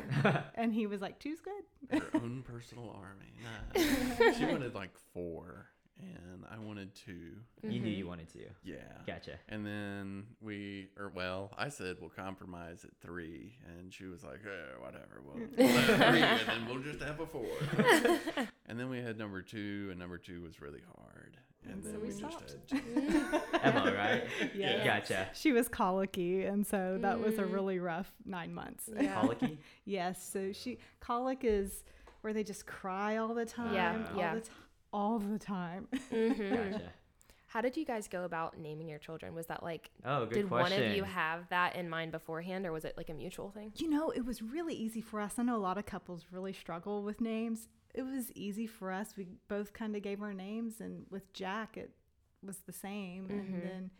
[0.54, 2.00] and he was like, two's good.
[2.00, 3.32] her own personal army.
[3.42, 4.32] Nah.
[4.38, 5.66] she wanted like four,
[6.02, 7.32] and I wanted two.
[7.62, 8.40] You knew you wanted to.
[8.64, 8.76] Yeah.
[9.06, 9.32] Gotcha.
[9.48, 14.40] And then we, or well, I said we'll compromise at three, and she was like,
[14.44, 17.46] eh, whatever, we'll, we'll have three, and then we'll just have a four.
[18.66, 21.36] and then we had number two, and number two was really hard.
[21.64, 22.70] And so then we we, just stopped.
[22.72, 24.24] had Emma, right?
[24.54, 24.84] Yeah.
[24.84, 25.28] Gotcha.
[25.32, 27.52] She was colicky, and so that was a Mm.
[27.52, 28.90] really rough nine months.
[28.92, 29.20] Yeah.
[29.20, 29.58] Colicky?
[29.84, 31.84] Yes, so she colic is
[32.22, 33.74] where they just cry all the time.
[33.74, 34.34] Yeah, all yeah.
[34.34, 34.50] The t-
[34.92, 35.88] all the time.
[36.10, 36.72] Mhm.
[36.72, 36.92] Gotcha.
[37.46, 39.34] How did you guys go about naming your children?
[39.34, 40.80] Was that like, Oh, good did question.
[40.80, 43.72] one of you have that in mind beforehand, or was it like a mutual thing?
[43.76, 45.38] You know, it was really easy for us.
[45.38, 47.68] I know a lot of couples really struggle with names.
[47.94, 49.14] It was easy for us.
[49.18, 51.90] We both kind of gave our names, and with Jack, it
[52.42, 53.28] was the same.
[53.28, 53.30] Mhm.
[53.30, 53.90] And then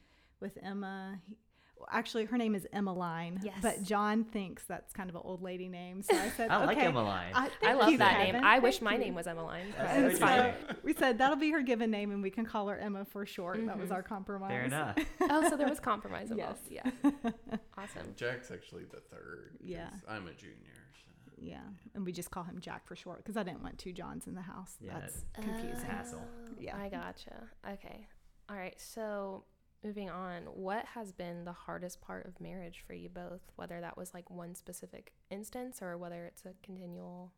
[0.40, 1.51] with Emma, he, well,
[1.90, 3.54] actually, her name is Emmeline, Yes.
[3.62, 6.02] but John thinks that's kind of an old lady name.
[6.02, 6.78] So I said, I like.
[6.78, 7.32] Emmeline.
[7.34, 8.32] I, I love you, that Kevin.
[8.34, 8.44] name.
[8.44, 9.72] I wish Thank my name was Emmeline.
[9.76, 10.28] That's but so it's cute.
[10.28, 10.76] fine.
[10.84, 13.64] we said that'll be her given name, and we can call her Emma for short.
[13.66, 13.94] That was Mhm.
[13.94, 14.50] our compromise.
[14.50, 14.96] Fair enough.
[15.30, 16.58] Oh, so there was compromise involved.
[16.70, 16.90] Yes.
[17.04, 17.10] Yeah.
[17.78, 18.12] Awesome.
[18.16, 19.56] Jack's actually the third.
[19.62, 19.88] Yeah.
[20.08, 20.54] I'm a junior.
[20.94, 21.32] So.
[21.40, 21.58] Yeah,
[21.94, 24.34] and we just call him Jack for short because I didn't want two Johns in
[24.34, 24.76] the house.
[24.80, 25.84] Yeah, That's confusing.
[25.88, 26.22] Hassle.
[26.60, 26.76] Yeah.
[26.76, 27.34] I gotcha.
[27.72, 28.06] Okay.
[28.48, 28.74] All right.
[28.80, 29.44] So
[29.84, 33.40] moving on, what has been the hardest part of marriage for you both?
[33.56, 37.32] Whether that was like one specific instance or whether it's a continual.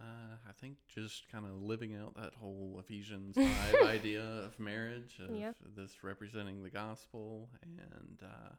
[0.00, 3.36] Uh, I think just kind of living out that whole Ephesians
[3.72, 8.54] 5 idea of marriage, of this representing the gospel and uh,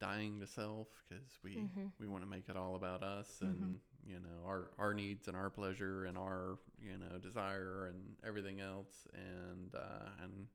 [0.00, 1.92] dying to self because we, Mhm.
[2.00, 3.48] we want to make it all about us Mhm.
[3.50, 8.16] and, you know, our, our needs and our pleasure and our, you know, desire and
[8.24, 9.06] everything else.
[9.14, 10.48] And, uh, and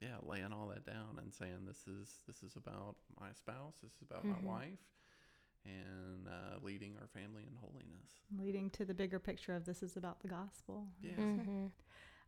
[0.00, 3.92] yeah, laying all that down and saying, this is, this is about my spouse, this
[3.92, 4.42] is about Mhm.
[4.42, 4.78] my wife
[5.64, 8.10] and uh, leading our family in holiness.
[8.38, 10.86] Leading to the bigger picture of this is about the gospel.
[11.02, 11.12] Yeah.
[11.18, 11.66] Mm-hmm.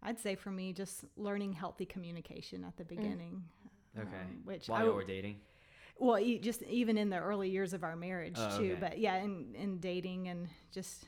[0.02, 3.44] I'd say for me, just learning healthy communication at the beginning.
[3.98, 4.06] Okay.
[4.08, 5.40] um, which While I you w- were dating.
[5.98, 8.72] well, e- just even in the early years of our marriage Oh, too.
[8.72, 8.80] okay.
[8.80, 11.06] But yeah, in in dating and just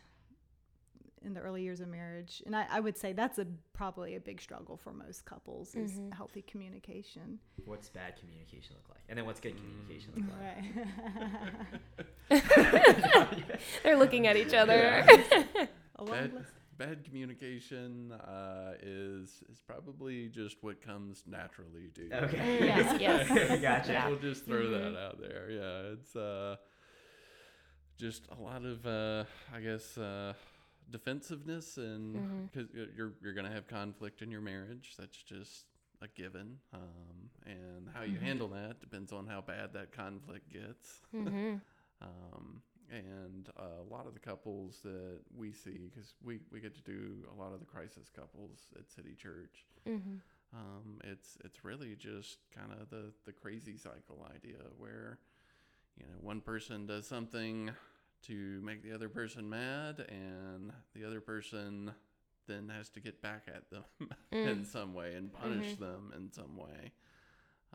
[1.24, 4.20] in the early years of marriage, and I, I would say that's a probably a
[4.20, 6.14] big struggle for most couples is Mhm.
[6.14, 7.38] healthy communication.
[7.66, 9.00] What's bad communication look like?
[9.08, 10.40] And then what's good communication look like?
[12.30, 12.40] Right.
[13.82, 15.04] They're looking at each other.
[15.96, 16.32] A long Bad,
[16.78, 22.12] bad communication uh, is is probably just what comes naturally to you.
[22.14, 22.58] Okay.
[22.66, 23.60] Yes, yes.
[23.60, 23.92] gotcha.
[23.92, 24.08] Yeah.
[24.08, 24.92] We'll just throw Mhm.
[24.94, 25.50] that out there.
[25.50, 26.56] Yeah, it's uh,
[27.98, 30.32] just a lot of uh, I guess uh,
[30.90, 34.94] defensiveness and because you're you're gonna have conflict in your marriage.
[34.98, 35.66] That's just
[36.02, 36.58] a given.
[36.72, 38.22] Um, and how you Mhm.
[38.22, 41.00] handle that depends on how bad that conflict gets.
[41.14, 41.56] mm-hmm.
[42.02, 46.74] Um, and uh, a lot of the couples that we see, because we, we get
[46.74, 50.16] to do a lot of the crisis couples at City Church, Mm-hmm.
[50.56, 55.18] um, it's it's really just kind of the, the crazy cycle idea where,
[55.98, 57.70] you know, one person does something
[58.26, 61.92] to make the other person mad, and the other person
[62.46, 63.84] then has to get back at them
[64.32, 64.66] in Mm.
[64.66, 65.78] some way and punish Mhm.
[65.78, 66.92] them in some way.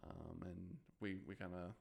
[0.03, 1.73] Um, and we, we kind of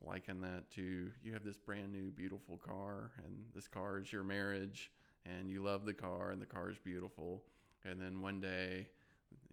[0.00, 4.22] liken that to you have this brand new beautiful car and this car is your
[4.22, 4.92] marriage
[5.24, 7.42] and you love the car and the car is beautiful
[7.84, 8.86] and then one day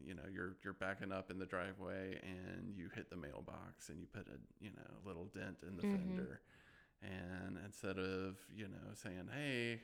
[0.06, 4.00] you know you're you're backing up in the driveway and you hit the mailbox and
[4.02, 5.92] you put a you know little dent in the Mhm.
[5.92, 6.42] fender
[7.04, 9.80] and instead of you know saying hey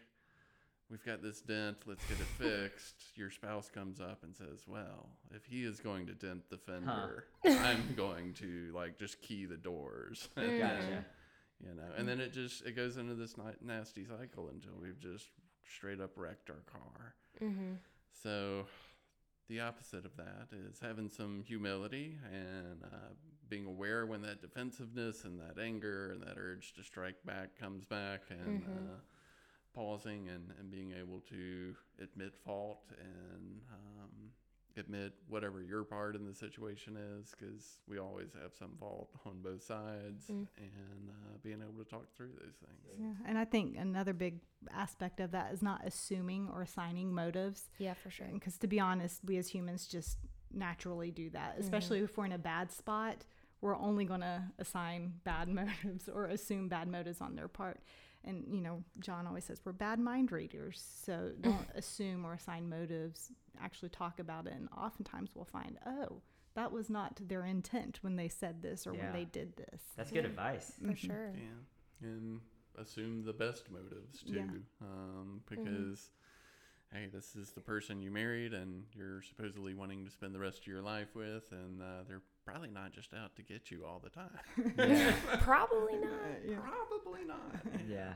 [0.90, 2.26] we've got this dent let's get it
[2.70, 6.58] fixed your spouse comes up and says well if he is going to dent the
[6.58, 10.28] fender i'm going to like just key the doors.
[10.36, 11.06] Gotcha.
[11.62, 15.28] you know and then it just it goes into this nasty cycle until we've just
[15.66, 17.74] straight up wrecked our car Mm-hmm.
[18.24, 18.66] so
[19.50, 23.14] the opposite of that is having some humility and uh,
[23.50, 27.84] being aware when that defensiveness and that anger and that urge to strike back comes
[27.86, 28.64] back and Mhm.
[28.64, 28.98] uh,
[29.74, 34.32] pausing and, and being able to admit fault and um,
[34.78, 39.42] admit whatever your part in the situation is because we always have some fault on
[39.42, 40.48] both sides Mm.
[40.58, 42.98] and uh, being able to talk through those things.
[43.00, 44.40] Yeah, and I think another big
[44.72, 47.64] aspect of that is not assuming or assigning motives.
[47.78, 48.28] Yeah, for sure.
[48.32, 50.18] Because to be honest, we as humans just
[50.52, 53.26] naturally do that, especially if we're in a bad spot.
[53.62, 57.82] We're only going to assign bad motives or assume bad motives on their part.
[58.26, 60.84] And, you know, John always says we're bad mind readers.
[61.06, 63.32] So don't assume or assign motives.
[63.62, 64.54] Actually talk about it.
[64.54, 66.22] And oftentimes we'll find, oh,
[66.56, 69.04] that was not their intent when they said this or Yeah.
[69.06, 69.82] when they did this.
[69.96, 70.30] That's good Yeah.
[70.32, 70.74] advice.
[70.86, 71.34] For sure.
[71.36, 72.42] Yeah, and
[72.76, 74.52] assume the best motives too, Yeah.
[74.82, 76.12] um, because
[76.92, 80.62] hey, this is the person you married, and you're supposedly wanting to spend the rest
[80.62, 84.02] of your life with, and uh, they're probably not just out to get you all
[84.04, 84.30] the time.
[84.78, 85.14] Yeah.
[85.42, 86.12] Probably not.
[86.48, 86.58] Yeah.
[86.58, 87.56] probably not.
[87.88, 88.14] Yeah.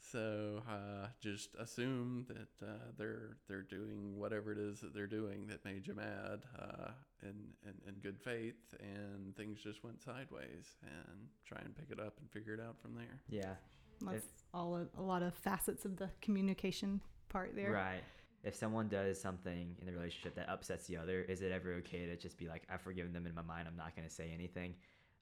[0.00, 5.46] so uh, just assume that uh, they're they're doing whatever it is that they're doing
[5.48, 6.90] that made you mad uh,
[7.22, 12.00] in, in in good faith, and things just went sideways, and try and pick it
[12.00, 13.20] up and figure it out from there.
[13.28, 13.54] Yeah.
[14.00, 17.72] That's all a, a lot of facets of the communication part there.
[17.72, 18.02] Right.
[18.44, 22.06] If someone does something in the relationship that upsets the other, is it ever okay
[22.06, 24.30] to just be like, I've forgiven them in my mind, I'm not going to say
[24.32, 24.74] anything?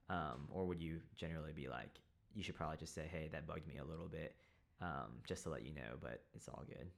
[0.08, 2.00] Um, or would you generally be like,
[2.34, 4.36] you should probably just say, hey, that bugged me a little bit,
[4.82, 6.88] um, just to let you know, but it's all good.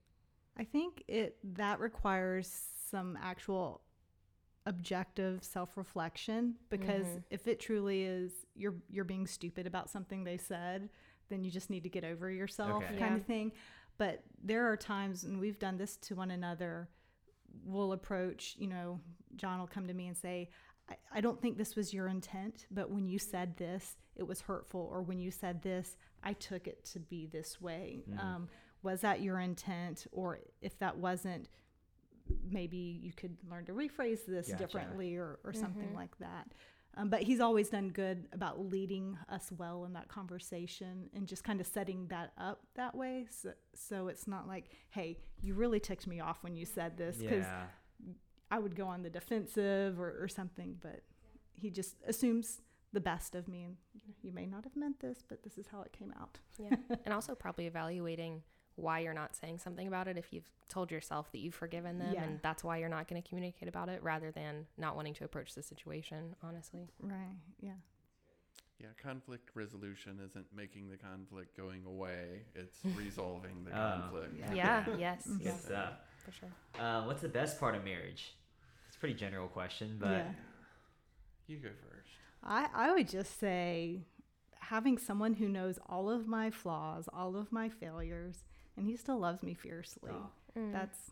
[0.59, 2.53] I think it that requires
[2.91, 3.83] some actual
[4.67, 7.23] objective self-reflection because Mhm.
[7.31, 10.91] if it truly is you're you're being stupid about something they said,
[11.29, 12.99] then you just need to get over yourself Okay.
[12.99, 13.17] kind Yeah.
[13.17, 13.53] of thing.
[13.99, 16.89] But there are times and we've done this to one another.
[17.65, 19.01] We'll approach, you know,
[19.37, 20.49] John will come to me and say,
[20.89, 24.41] I, I don't think this was your intent, but when you said this, it was
[24.41, 28.05] hurtful, or when you said this, I took it to be this way.
[28.09, 28.19] Mhm.
[28.23, 28.49] Um,
[28.83, 30.07] was that your intent?
[30.13, 31.49] Or if that wasn't,
[32.51, 34.59] maybe you could learn to rephrase this Gotcha.
[34.65, 35.95] differently or, or something Mhm.
[35.95, 36.49] like that.
[36.97, 41.45] Um, but he's always done good about leading us well in that conversation and just
[41.45, 43.27] kind of setting that up that way.
[43.31, 47.19] So, so it's not like, hey, you really ticked me off when you said this
[47.19, 47.63] because Yeah.
[48.51, 50.77] I would go on the defensive or, or something.
[50.81, 51.03] But
[51.53, 53.65] he just assumes the best of me.
[53.65, 56.39] And you, you may not have meant this, but this is how it came out.
[56.59, 56.75] Yeah.
[57.05, 58.43] and also probably evaluating
[58.79, 62.13] why you're not saying something about it if you've told yourself that you've forgiven them
[62.15, 62.23] Yeah.
[62.25, 65.25] and that's why you're not going to communicate about it rather than not wanting to
[65.25, 66.89] approach the situation, honestly.
[67.01, 67.37] Right.
[67.61, 67.73] Yeah.
[68.81, 74.35] Yeah, conflict resolution isn't making the conflict going away; it's resolving the Oh, conflict.
[74.39, 74.55] Yeah.
[74.55, 75.45] Yeah, yes, Mhm.
[75.45, 75.95] Yes, stuff.
[76.25, 76.49] for sure.
[76.79, 78.37] Uh, what's the best part of marriage?
[78.87, 80.33] It's a pretty general question, but yeah.
[81.49, 82.09] You go first.
[82.45, 84.03] I, I would just say
[84.61, 88.45] having someone who knows all of my flaws, all of my failures,
[88.79, 90.11] and he still loves me fiercely.
[90.13, 90.31] Oh.
[90.59, 90.73] Mm.
[90.73, 91.11] That's,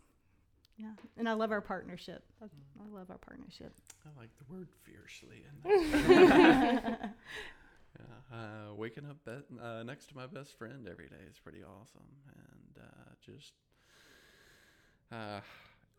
[0.77, 0.91] yeah.
[1.17, 2.23] And I love our partnership.
[2.39, 3.73] That's, I love our partnership.
[4.05, 7.13] I like the word fiercely in there.
[7.99, 11.63] yeah, uh, waking up be- uh, next to my best friend every day is pretty
[11.63, 13.53] awesome, and uh, just
[15.11, 15.41] uh,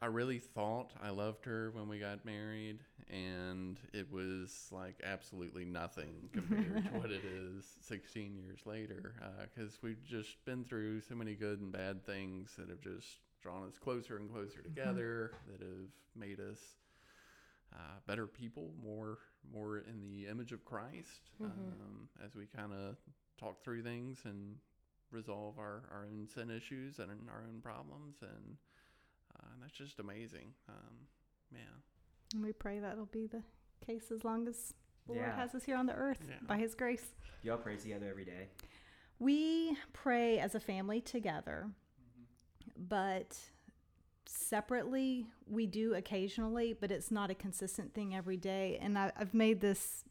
[0.01, 2.79] I really thought I loved her when we got married,
[3.11, 9.15] and it was like absolutely nothing compared to what it is 16 years later.
[9.53, 13.67] Because we've just been through so many good and bad things that have just drawn
[13.67, 16.59] us closer and closer together, that have made us
[17.75, 19.19] uh, better people, more
[19.53, 21.45] more in the image of Christ, Mhm.
[21.47, 22.97] um, as we kind of
[23.39, 24.59] talk through things and
[25.11, 28.57] resolve our, our own sin issues and our own problems, and
[29.43, 30.53] uh, that's just amazing.
[30.69, 30.95] Um,
[31.53, 31.59] yeah,
[32.35, 33.43] And we pray that'll be the
[33.87, 34.75] case as long as
[35.07, 36.35] the Lord has us here on the earth Yeah.
[36.47, 37.15] by his grace.
[37.43, 38.49] y'all pray together every day.
[39.19, 41.69] We pray as a family together,
[42.77, 43.37] but
[44.27, 48.79] separately we do occasionally, but it's not a consistent thing every day.
[48.81, 50.05] And I, I've made this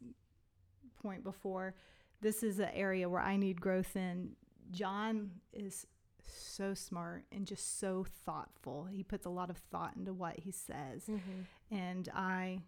[1.01, 1.75] point before.
[2.21, 4.31] This is an area where I need growth in.
[4.71, 5.85] John is
[6.31, 8.85] so smart and just so thoughtful.
[8.85, 11.05] He puts a lot of thought into what he says.
[11.07, 11.45] Mhm.
[11.71, 12.61] And I,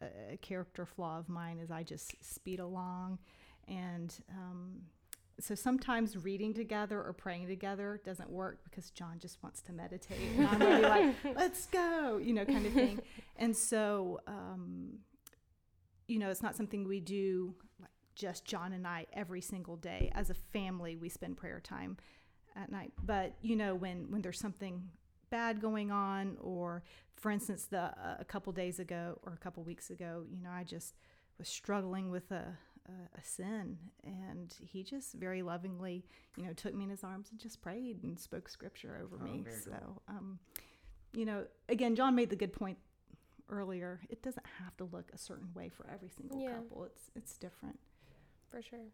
[0.00, 3.18] a character flaw of mine is I just speed along.
[3.66, 4.82] And um,
[5.40, 10.18] so sometimes reading together or praying together doesn't work because John just wants to meditate.
[10.36, 13.00] And I'm really like, let's go, you know, kind of thing.
[13.36, 15.00] And so, um,
[16.06, 20.12] you know, it's not something we do like just John and I every single day.
[20.14, 21.96] As a family, we spend prayer time
[22.56, 22.92] at night.
[23.04, 24.90] But you know, when when there's something
[25.30, 26.82] bad going on, or
[27.16, 30.50] for instance, the uh, a couple days ago or a couple weeks ago, you know,
[30.50, 30.94] I just
[31.38, 32.56] was struggling with a,
[32.88, 36.04] a a sin, and he just very lovingly,
[36.36, 39.24] you know, took me in his arms and just prayed and spoke scripture over Oh,
[39.24, 39.44] me.
[39.64, 40.02] So, cool.
[40.08, 40.38] um,
[41.12, 42.78] you know, again, John made the good point
[43.48, 44.00] earlier.
[44.08, 46.54] It doesn't have to look a certain way for every single Yeah.
[46.56, 46.84] couple.
[46.84, 47.78] It's it's different.
[48.50, 48.86] For sure.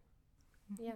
[0.79, 0.93] Yeah.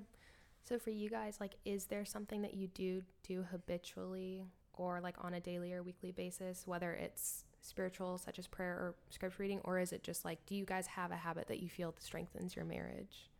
[0.64, 5.16] So for you guys, like, is there something that you do do habitually or like
[5.22, 9.60] on a daily or weekly basis, whether it's spiritual, such as prayer or scripture reading,
[9.64, 12.56] or is it just like, do you guys have a habit that you feel strengthens
[12.56, 13.30] your marriage?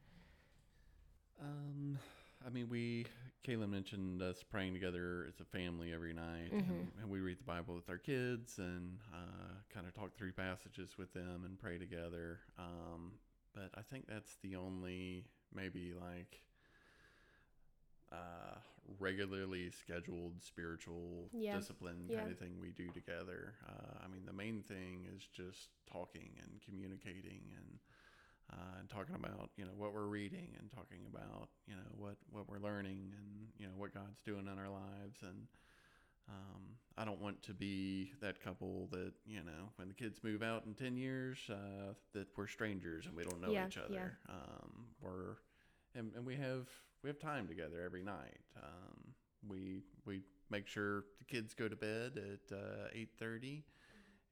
[1.40, 1.98] Um,
[2.46, 3.06] I mean, we
[3.46, 7.00] Kayla mentioned us praying together as a family every night, and, Mhm.
[7.00, 10.96] and we read the Bible with our kids and uh, kind of talk through passages
[10.96, 12.40] with them and pray together.
[12.59, 13.12] Um,
[13.55, 16.42] but I think that's the only maybe like
[18.14, 18.58] uh,
[18.98, 21.56] regularly scheduled spiritual Yeah.
[21.56, 22.20] discipline Yeah.
[22.20, 23.54] kind of thing we do together.
[23.68, 27.78] Uh, I mean, the main thing is just talking and communicating and
[28.52, 32.16] uh, and talking about you know what we're reading and talking about you know what
[32.30, 35.46] what we're learning and you know what God's doing in our lives, and
[36.28, 36.62] um,
[36.96, 40.64] I don't want to be that couple that you know when the kids move out
[40.66, 43.94] in ten years uh, that we're strangers and we don't know Yeah, each other.
[43.94, 44.08] yeah.
[44.34, 45.36] Um, we're
[45.94, 46.68] and, and we have
[47.05, 48.40] we have time together every night.
[48.57, 49.12] Um,
[49.48, 53.62] we we make sure the kids go to bed at uh, eight thirty,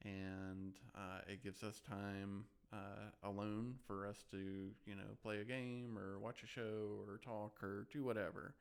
[0.05, 4.39] and uh, it gives us time uh, alone for us to
[4.87, 8.55] you know play a game or watch a show or talk or do whatever.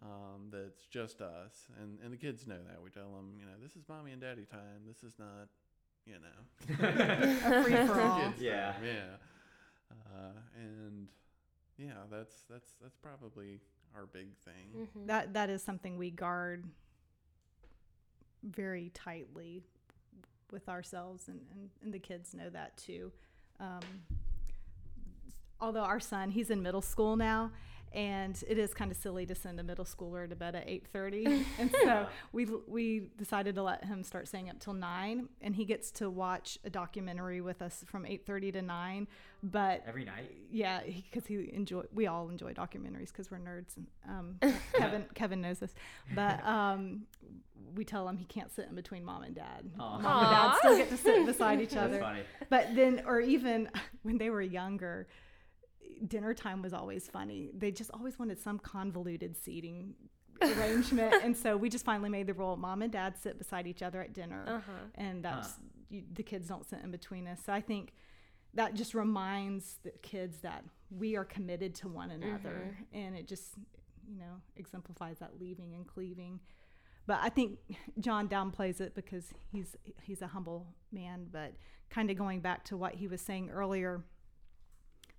[0.00, 2.82] Um, that's just us, and and the kids know that.
[2.84, 4.84] We tell them, you know, this is mommy and daddy time.
[4.86, 5.48] This is not,
[6.06, 6.84] you know,
[7.58, 8.32] A free for all.
[8.38, 8.72] Yeah.
[8.72, 8.82] time.
[8.84, 9.16] yeah.
[9.90, 11.08] Uh, and
[11.78, 13.60] yeah, that's that's that's probably
[13.94, 14.86] our big thing.
[14.96, 15.06] Mhm.
[15.06, 16.64] That that is something we guard
[18.42, 19.62] very tightly
[20.50, 23.12] with ourselves, and, and, and the kids know that too.
[23.60, 23.80] Um,
[25.60, 27.50] although our son, he's in middle school now,
[27.92, 31.44] and it is kind of silly to send a middle schooler to bed at 8.30
[31.58, 35.64] and so we we decided to let him start staying up till 9 and he
[35.64, 39.06] gets to watch a documentary with us from 8.30 to 9
[39.42, 40.32] but Every night.
[40.50, 41.82] yeah, because he, enjoy.
[41.94, 43.76] We all enjoy documentaries because we're nerds.
[43.76, 43.86] And,
[44.42, 45.72] um, Kevin Kevin knows this,
[46.12, 47.02] but um,
[47.76, 49.70] we tell him he can't sit in between mom and dad.
[49.78, 49.98] Aw.
[50.00, 52.00] Mom and dad still get to sit beside each That's other.
[52.00, 52.22] funny.
[52.50, 53.70] But then, or even
[54.02, 55.06] when they were younger,
[56.06, 57.50] dinner time was always funny.
[57.56, 59.94] They just always wanted some convoluted seating
[60.42, 63.82] arrangement, and so we just finally made the rule: mom and dad sit beside each
[63.82, 64.72] other at dinner Uh-huh.
[64.94, 65.54] and that's
[65.90, 67.40] you, the kids don't sit in between us.
[67.44, 67.92] So I think
[68.54, 73.54] that just reminds the kids that we are committed to one another, and it just
[74.08, 76.40] you know exemplifies that leaving and cleaving.
[77.06, 77.58] But I think
[78.00, 81.26] John downplays it because he's he's a humble man.
[81.32, 81.54] But
[81.90, 84.04] kind of going back to what he was saying earlier,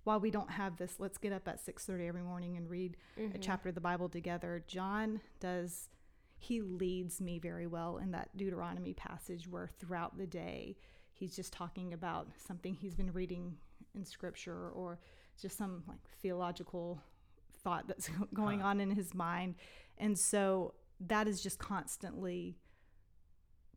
[0.10, 2.98] while we don't have this, let's get up at six thirty every morning and read
[3.16, 3.42] a mm-hmm.
[3.42, 4.64] chapter of the Bible together.
[4.66, 5.88] John does
[6.40, 10.78] he leads me very well in that Deuteronomy passage where throughout the day
[11.14, 13.56] he's just talking about something he's been reading
[13.94, 15.00] in scripture or
[15.40, 17.04] just some like theological
[17.64, 19.54] thought that's going on in his mind.
[20.00, 22.58] And so that is just constantly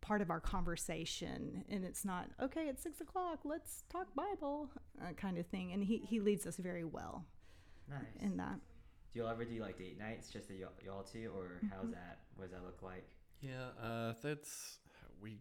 [0.03, 4.68] part of our conversation and it's not okay it's six o'clock let's talk bible
[5.00, 7.24] uh, kind of thing and he, he leads us very well
[7.88, 8.00] Nice.
[8.20, 8.59] in that
[9.12, 11.92] do y'all ever do like date nights just the y'all, y'all two, or how's Mm-hmm.
[11.92, 12.18] that?
[12.36, 13.05] What does that look like?
[13.40, 14.78] Yeah, uh, that's
[15.20, 15.38] we.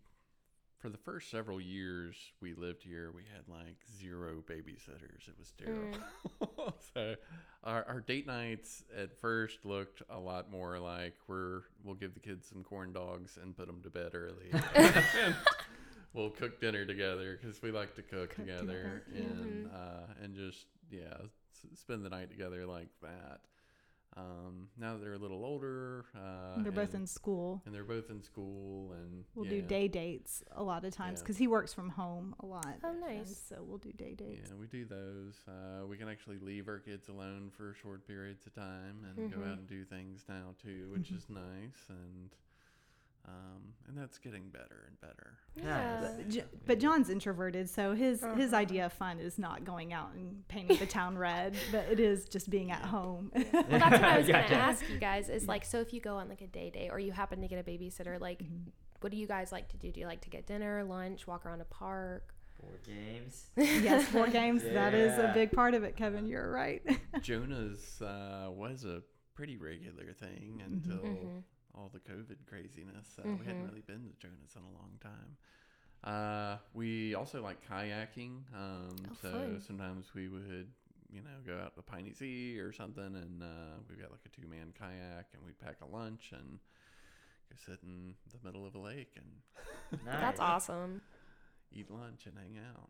[0.81, 5.27] For the first several years we lived here, we had like zero babysitters.
[5.27, 6.75] It was terrible.
[6.95, 7.15] so
[7.63, 12.19] our, our date nights at first looked a lot more like we're we'll give the
[12.19, 14.49] kids some corn dogs and put them to bed early.
[14.75, 15.35] and
[16.13, 20.35] we'll cook dinner together because we like to cook, Cook together, together, and uh, and
[20.35, 23.41] just yeah s- spend the night together like that.
[24.17, 27.85] Um, now that they're a little older, uh, they're both and- in school and they're
[27.85, 31.23] both in school and We'll yeah, do day dates a lot of times Yeah.
[31.23, 32.77] because he works from home a lot.
[32.83, 33.37] Oh, nice.
[33.37, 34.49] So we'll do day dates.
[34.49, 38.45] yeah we do those uh, we can actually leave our kids alone for short periods
[38.45, 39.47] of time and go Mhm.
[39.51, 42.35] out and do things now too which is nice and
[43.27, 45.99] um, and that's getting better and better Yeah.
[46.17, 48.61] But, J- but John's introverted, so his his Uh-huh.
[48.61, 52.25] idea of fun is not going out and painting the town red, but it is
[52.25, 53.31] just being at home.
[53.53, 54.49] Well, that's what I was Gotcha.
[54.51, 55.29] gonna ask you guys.
[55.29, 57.47] Is like, so if you go on like a day day, or you happen to
[57.47, 58.69] get a babysitter, like, Mm-hmm.
[59.01, 59.91] what do you guys like to do?
[59.91, 62.33] Do you like to get dinner, lunch, walk around a park?
[62.61, 63.49] Board games.
[63.57, 64.63] yes, board games.
[64.63, 66.27] That is a big part of it, Kevin.
[66.27, 66.81] You're right.
[67.21, 69.01] jonah's uh, was a
[69.35, 71.43] pretty regular thing until Mhm.
[71.75, 73.69] All the covid craziness uh, we hadn't Mhm.
[73.69, 75.37] really been to Jonas in a long time
[76.03, 79.61] uh, we also like kayaking um, Oh, so fun.
[79.65, 80.67] sometimes we would
[81.11, 84.29] you know go out to piney sea or something and uh, we've got like a
[84.29, 86.59] two-man kayak and we'd pack a lunch and
[87.49, 91.01] go sit in the middle of a lake and That's awesome.
[91.73, 92.89] eat lunch and hang out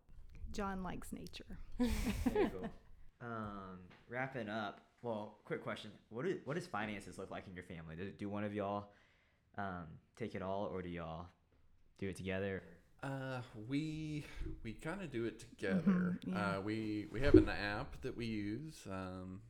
[0.51, 1.57] John likes nature.
[1.79, 2.69] Very cool.
[3.23, 3.77] Um,
[4.09, 4.81] wrapping up.
[5.01, 7.95] Well, quick question: What do, what does finances look like in your family?
[7.95, 8.89] Do, do one of y'all
[9.57, 9.85] um,
[10.17, 11.25] take it all, or do y'all
[11.99, 12.61] do it together?
[13.03, 14.23] Uh, we
[14.63, 15.81] we kind of do it together.
[15.81, 16.57] Mhm, yeah.
[16.57, 19.41] Uh, we we have an app that we use, um,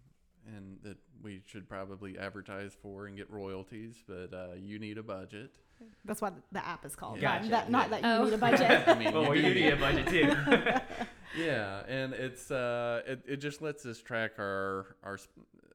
[0.47, 3.95] and that we should probably advertise for and get royalties.
[4.07, 5.57] But uh, you need a budget.
[6.05, 7.19] That's what the app is called.
[7.19, 8.01] Gotcha, Not, that, not yeah.
[8.01, 8.25] that you Oh.
[8.25, 8.87] need a budget.
[8.87, 10.33] I mean, well, you you do need a budget too.
[11.37, 15.17] yeah, and it's uh, it, it just lets us track our our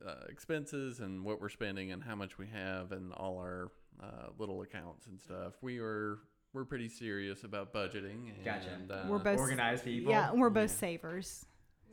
[0.07, 3.69] uh, expenses and what we're spending and how much we have and all our
[4.03, 5.55] uh, little accounts and stuff.
[5.63, 6.19] We are
[6.53, 8.31] we're pretty serious about budgeting.
[8.35, 8.79] And, Gotcha.
[8.91, 10.11] Uh, We're both Organized people.
[10.11, 10.77] Yeah, and we're both Yeah.
[10.79, 11.45] savers.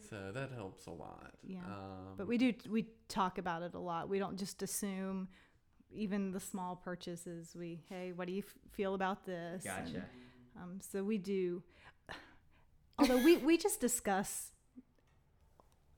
[0.09, 1.33] so that helps a lot.
[1.43, 1.59] Yeah.
[1.65, 4.09] Um, But we do we talk about it a lot.
[4.09, 5.27] We don't just assume
[5.95, 9.65] even the small purchases, we hey, what do you f- feel about this?
[9.65, 10.05] And, Gotcha.
[10.61, 11.63] um, so we do.
[12.99, 14.51] Although we we just discuss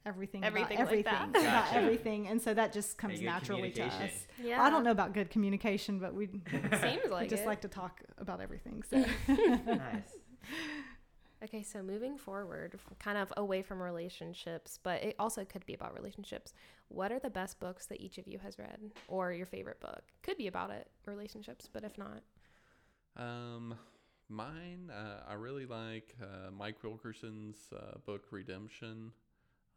[0.05, 1.29] everything, Everything about like everything, that.
[1.29, 1.77] about Gotcha.
[1.77, 4.11] everything, and so that just comes Very naturally to us.
[4.41, 4.61] Yeah.
[4.61, 7.47] I don't know about good communication, but we Seems like just it.
[7.47, 8.83] like to talk about everything.
[8.89, 10.11] So nice.
[11.43, 15.93] Okay, so moving forward, kind of away from relationships, but it also could be about
[15.93, 16.53] relationships.
[16.87, 20.01] What are the best books that each of you has read, or your favorite book?
[20.23, 22.21] Could be about it, relationships, but if not,
[23.17, 23.77] Um,
[24.27, 29.11] mine, uh, I really like uh, Mike Wilkerson's uh, book Redemption.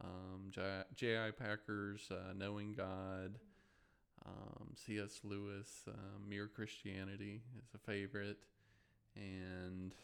[0.02, 0.52] Um,
[0.94, 1.32] J.I.
[1.32, 3.38] Packer's uh, Knowing God.
[4.26, 5.20] Um, C.S.
[5.24, 5.92] Lewis, uh,
[6.28, 8.38] Mere Christianity is a favorite,
[9.16, 9.94] and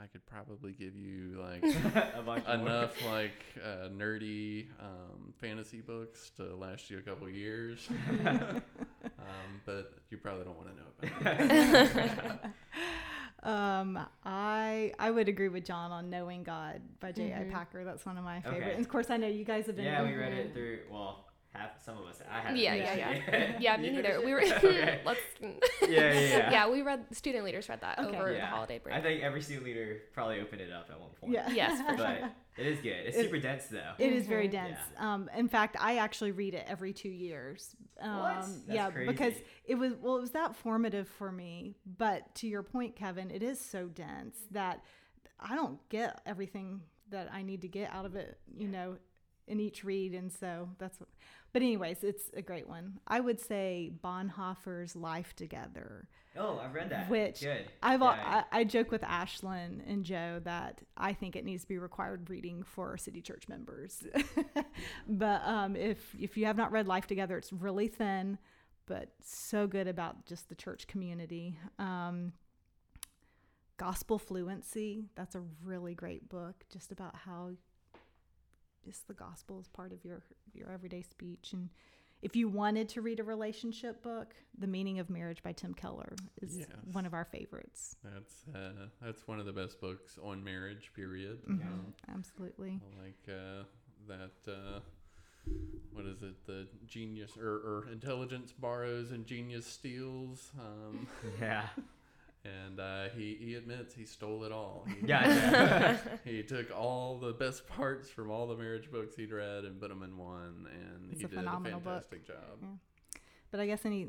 [0.00, 1.64] I could probably give you like
[2.14, 2.54] a bunch more.
[2.54, 7.88] enough like uh, nerdy um, fantasy books to last you a couple years.
[8.26, 8.62] um,
[9.66, 10.88] but you probably don't want to know
[11.24, 11.40] about
[12.40, 12.40] it.
[13.42, 17.32] um, I I would agree with John on Knowing God by J.
[17.34, 17.38] I.
[17.38, 17.50] Mhm.
[17.52, 17.84] Packer.
[17.84, 18.50] That's one of my Okay.
[18.50, 18.72] favorite.
[18.76, 19.84] And of course, I know you guys have been.
[19.84, 20.80] Yeah, we read it through.
[20.90, 22.20] Well, half some of us.
[22.30, 22.56] I haven't.
[22.58, 24.20] yeah, finished yeah, yeah, yeah, me neither.
[24.24, 24.34] We it?
[24.34, 25.00] were Okay.
[25.04, 25.48] let's Yeah,
[25.88, 26.50] yeah, yeah.
[26.50, 28.16] yeah, we read student leaders read that Okay.
[28.18, 28.94] over the holiday break.
[28.94, 31.32] I think every student leader probably opened it up at one point.
[31.32, 31.50] Yeah.
[31.50, 32.30] Yes, for But sure.
[32.58, 33.06] it is good.
[33.06, 33.92] It's It- super dense though.
[33.98, 34.52] It is very Mhm.
[34.52, 34.78] dense.
[34.98, 37.74] Um, in fact, I actually read it every two years.
[38.00, 38.34] Um, What?
[38.36, 39.34] That's yeah, because
[39.64, 41.76] it was well, it was that formative for me.
[41.86, 44.84] But to your point, Kevin, it is so dense that
[45.40, 48.38] I don't get everything that I need to get out of it.
[48.54, 48.98] You know,
[49.48, 51.00] in each read, and so that's.
[51.00, 51.08] What,
[51.52, 53.00] but anyways, it's a great one.
[53.06, 56.08] I would say Bonhoeffer's Life Together.
[56.36, 57.08] Oh, I've read that.
[57.08, 57.64] Which good.
[57.82, 58.44] I've Yeah.
[58.52, 62.28] I, I joke with Ashlyn and Joe that I think it needs to be required
[62.28, 64.02] reading for city church members.
[65.08, 68.38] but um, if if you have not read Life Together, it's really thin,
[68.86, 71.58] but so good about just the church community.
[71.78, 72.32] Um,
[73.78, 77.50] Gospel Fluency, that's a really great book, just about how
[78.88, 80.22] just the gospel is part of your
[80.54, 81.68] your everyday speech and
[82.20, 86.16] if you wanted to read a relationship book, The Meaning of Marriage by Tim Keller
[86.42, 86.66] is Yes.
[86.90, 87.94] one of our favorites.
[88.02, 90.90] That's uh, that's one of the best books on marriage.
[90.96, 91.38] Period.
[91.46, 92.80] Mhm, Um, Absolutely.
[92.82, 93.62] I like uh,
[94.08, 94.52] that.
[94.52, 94.80] Uh,
[95.92, 96.44] what is it?
[96.44, 100.50] The genius or, or intelligence borrows and genius steals.
[100.58, 101.06] Um,
[101.40, 101.68] Yeah.
[102.44, 104.86] And uh, he he admits he stole it all.
[105.00, 105.98] He, Gotcha.
[106.24, 109.88] he took all the best parts from all the marriage books he'd read and put
[109.90, 112.04] them in one, and It's he a did a phenomenal book.
[112.10, 112.58] fantastic job.
[112.62, 112.68] Yeah.
[113.50, 114.08] But I guess any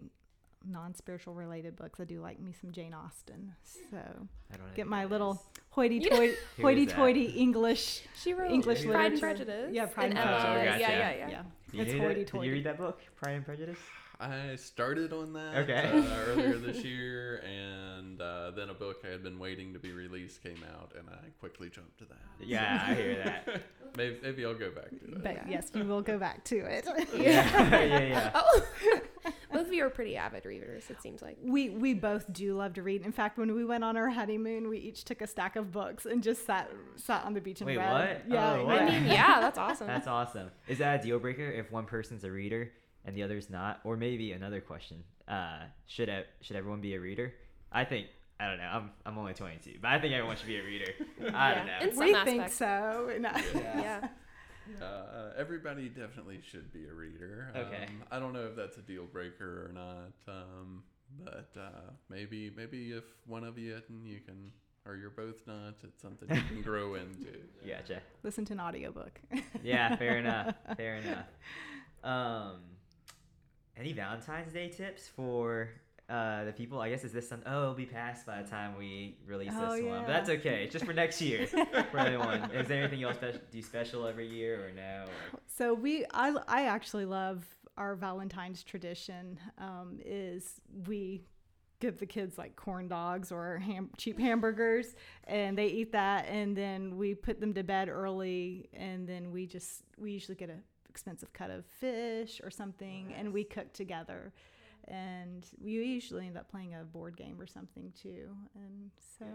[0.65, 3.53] non spiritual related books, I do like me some Jane Austen.
[3.63, 5.61] So I don't know get my little is.
[5.69, 6.95] hoity toity hoity is that?
[6.95, 8.01] toity English.
[8.21, 9.45] she wrote English Pride and literature.
[9.45, 9.69] Prejudice.
[9.73, 10.51] Yeah, Pride and Emma.
[10.53, 10.79] Prejudice.
[10.81, 11.17] Yeah, Oh, yeah, gotcha.
[11.19, 11.41] yeah, Yeah.
[11.71, 12.25] Did you It's read hoity it?
[12.25, 12.47] Did toity.
[12.47, 13.77] you read that book, Pride and Prejudice?
[14.21, 15.89] I started on that Okay.
[15.93, 19.93] uh, earlier this year, and uh, then a book I had been waiting to be
[19.93, 22.17] released came out, and I quickly jumped to that.
[22.45, 23.61] Yeah, I hear that.
[23.97, 25.23] Maybe, maybe I'll go back to that.
[25.23, 26.87] But yes, you will go back to it.
[27.17, 28.31] Yeah, yeah, yeah.
[28.35, 28.61] Oh,
[29.51, 30.83] both of you are pretty avid readers.
[30.91, 31.37] It seems like.
[31.41, 33.01] We we both do love to read.
[33.03, 36.05] In fact, when we went on our honeymoon, we each took a stack of books
[36.05, 37.91] and just sat sat on the beach and Wait, read.
[37.91, 38.29] what?
[38.31, 38.79] Yeah, Oh, what?
[38.83, 39.87] I mean, yeah, that's awesome.
[39.87, 40.51] That's awesome.
[40.67, 42.71] Is that a deal breaker if one person's a reader
[43.09, 43.79] and the other's not?
[43.83, 47.33] Or maybe another question: uh, Should e- should everyone be a reader?
[47.71, 48.07] I think
[48.39, 48.69] I don't know.
[48.71, 50.93] I'm I'm only 22, but I think everyone should be a reader.
[51.33, 51.77] I don't know.
[51.81, 53.09] In some we think so.
[53.19, 53.31] No.
[53.55, 54.07] yeah.
[54.79, 57.51] Uh, everybody definitely should be a reader.
[57.55, 57.85] Okay.
[57.87, 60.83] Um, I don't know if that's a deal breaker or not, um,
[61.25, 64.51] but uh, maybe maybe if one of you and you can,
[64.85, 67.39] or you're both not, it's something you can grow into.
[67.65, 67.79] Yeah.
[67.79, 68.01] Gotcha.
[68.21, 69.19] Listen to an audiobook.
[69.63, 70.53] Yeah, fair enough.
[70.77, 71.25] Fair enough.
[72.03, 72.61] Um,
[73.79, 75.69] any Valentine's Day tips for
[76.09, 76.79] uh, the people?
[76.81, 77.41] I guess is this some?
[77.45, 79.99] Oh, it'll be past by the time we release Oh, this one, yeah.
[79.99, 80.63] but that's okay.
[80.63, 81.47] It's just for next year
[81.91, 82.51] for everyone.
[82.51, 85.05] Is there anything y'all spe- do special every year or no?
[85.05, 85.39] Or?
[85.47, 87.45] So we, I, I actually love
[87.77, 89.39] our Valentine's tradition.
[89.57, 91.21] Um, is we
[91.79, 96.57] give the kids like corn dogs or ham, cheap hamburgers, and they eat that, and
[96.57, 100.57] then we put them to bed early, and then we just we usually get a
[100.89, 104.33] expensive cut of fish or something, and we cook together.
[104.87, 109.25] And we usually end up playing a board game or something too, and so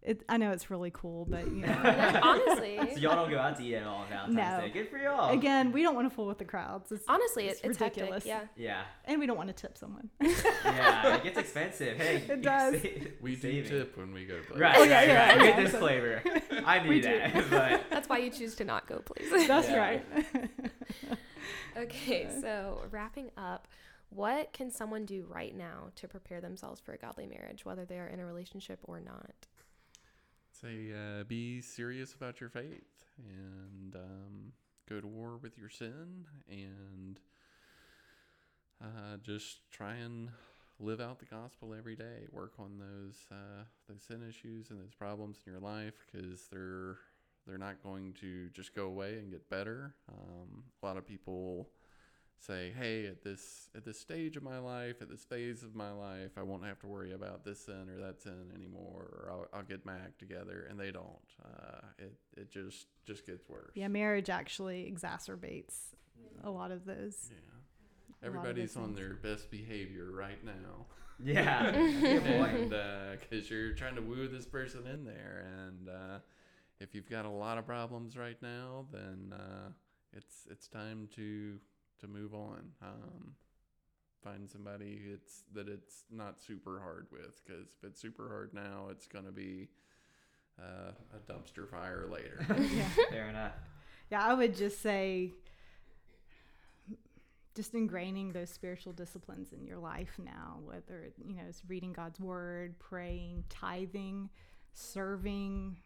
[0.00, 0.22] it.
[0.30, 3.64] I know it's really cool, but you know, Honestly, So y'all don't go out to
[3.64, 4.60] eat at all on Valentine's No.
[4.66, 4.70] Day.
[4.72, 5.30] Good for y'all.
[5.36, 6.90] again, we don't want to fool with the crowds.
[6.92, 8.24] It's, honestly, it's it's ridiculous.
[8.24, 8.48] hectic.
[8.56, 8.64] Yeah.
[8.64, 10.08] Yeah, and we don't want to tip someone.
[10.22, 11.16] yeah.
[11.16, 11.98] It gets expensive.
[11.98, 12.80] Hey, It does.
[13.20, 14.58] We do tip when we go play.
[14.60, 14.96] Right, Oh, right, yeah,
[15.28, 15.36] right.
[15.36, 16.22] yeah, I get this flavor.
[16.64, 19.46] I We need that, but That's why you choose to not go, please.
[19.48, 19.76] That's Yeah.
[19.78, 20.06] right.
[21.76, 23.68] okay, so wrapping up,
[24.10, 27.98] What can someone do right now to prepare themselves for a godly marriage, whether they
[27.98, 29.34] are in a relationship or not?
[30.50, 34.52] Say, uh, be serious about your faith and um,
[34.88, 37.20] go to war with your sin and
[38.82, 40.30] uh, just try and
[40.80, 42.26] live out the gospel every day.
[42.32, 46.98] Work on those uh, those sin issues and those problems in your life because they're
[47.48, 49.94] they're not going to just go away and get better.
[50.12, 51.70] Um, a lot of people
[52.38, 55.90] say, "Hey, at this at this stage of my life, at this phase of my
[55.90, 59.58] life, I won't have to worry about this sin or that sin anymore, or I'll,
[59.58, 61.08] I'll get my act together," and they don't.
[61.44, 63.72] Uh, it it just just gets worse.
[63.74, 65.94] Yeah, marriage actually exacerbates
[66.44, 67.30] a lot of those.
[67.30, 67.36] Yeah.
[67.36, 70.52] a lot of Everybody's on their best behavior right now.
[71.20, 71.72] Yeah.
[71.72, 72.72] Good point.
[72.72, 76.18] and because you're trying to woo this person in there, and uh,
[76.80, 79.70] if you've got a lot of problems right now, then uh,
[80.12, 81.58] it's it's time to
[82.00, 82.62] to move on.
[82.82, 83.34] Um,
[84.22, 88.88] find somebody it's that it's not super hard with, because if it's super hard now,
[88.90, 89.68] it's gonna be
[90.58, 92.44] uh, a dumpster fire later.
[92.74, 92.88] yeah.
[93.10, 93.52] Fair enough.
[94.10, 95.32] Yeah, I would just say
[97.54, 102.20] just ingraining those spiritual disciplines in your life now, whether you know it's reading God's
[102.20, 104.30] word, praying, tithing,
[104.74, 105.76] serving,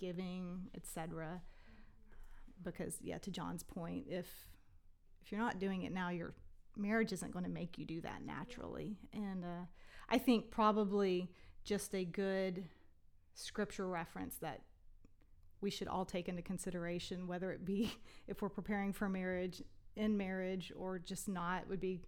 [0.00, 1.40] giving, etc.
[2.64, 4.26] Because yeah, to John's point, if
[5.22, 6.34] if you're not doing it now, your
[6.76, 8.96] marriage isn't going to make you do that naturally.
[9.12, 9.66] And uh,
[10.08, 11.30] I think probably
[11.62, 12.64] just a good
[13.34, 14.62] scripture reference that
[15.60, 17.92] we should all take into consideration, whether it be
[18.26, 19.62] if we're preparing for marriage,
[19.96, 22.00] in marriage, or just not, would be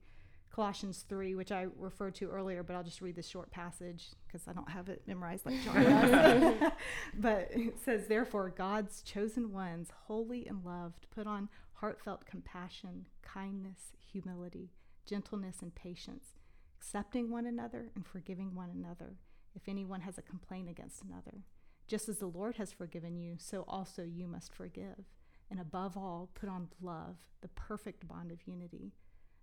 [0.55, 4.47] Colossians 3, which I referred to earlier, but I'll just read this short passage because
[4.47, 6.73] I don't have it memorized like John does.
[7.19, 13.93] but it says, Therefore, God's chosen ones, holy and loved, put on heartfelt compassion, kindness,
[14.13, 14.71] humility,
[15.07, 16.35] gentleness, and patience,
[16.79, 19.17] accepting one another and forgiving one another
[19.55, 21.45] if anyone has a complaint against another.
[21.89, 25.07] Just as the Lord has forgiven you, so also you must forgive.
[25.51, 28.93] And above all, put on love, the perfect bond of unity.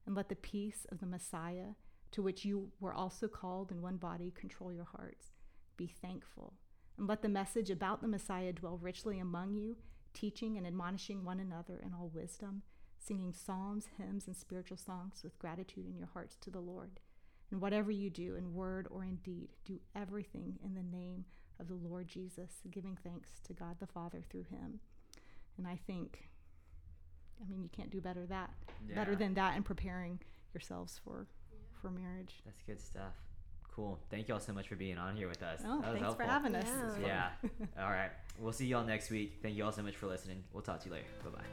[0.09, 1.75] And let the peace of the Messiah,
[2.13, 5.27] to which you were also called in one body, control your hearts.
[5.77, 6.55] Be thankful.
[6.97, 9.75] And let the message about the Messiah dwell richly among you,
[10.15, 12.63] teaching and admonishing one another in all wisdom,
[12.97, 16.99] singing psalms, hymns, and spiritual songs with gratitude in your hearts to the Lord.
[17.51, 21.25] And whatever you do, in word or in deed, do everything in the name
[21.59, 24.79] of the Lord Jesus, giving thanks to God the Father through him.
[25.55, 26.28] And I think,
[27.41, 28.51] I mean, you can't do better that
[28.95, 30.19] better than that in preparing
[30.53, 31.27] yourselves for
[31.81, 32.41] for marriage.
[32.45, 33.13] That's good stuff.
[33.75, 33.99] Cool.
[34.09, 35.61] Thank you all so much for being on here with us.
[35.65, 36.25] Oh, that was thanks helpful.
[36.25, 36.67] for having us.
[37.01, 37.29] Yeah.
[37.41, 37.65] Yeah.
[37.83, 38.09] all right.
[38.37, 39.39] We'll see you all next week.
[39.41, 40.43] Thank you all so much for listening.
[40.53, 41.07] We'll talk to you later.
[41.23, 41.43] Bye bye.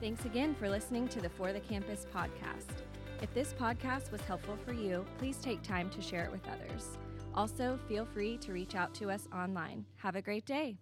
[0.00, 2.74] Thanks again for listening to the For the Campus podcast.
[3.20, 6.98] If this podcast was helpful for you, please take time to share it with others.
[7.34, 9.84] Also, feel free to reach out to us online.
[9.96, 10.78] Have a great day.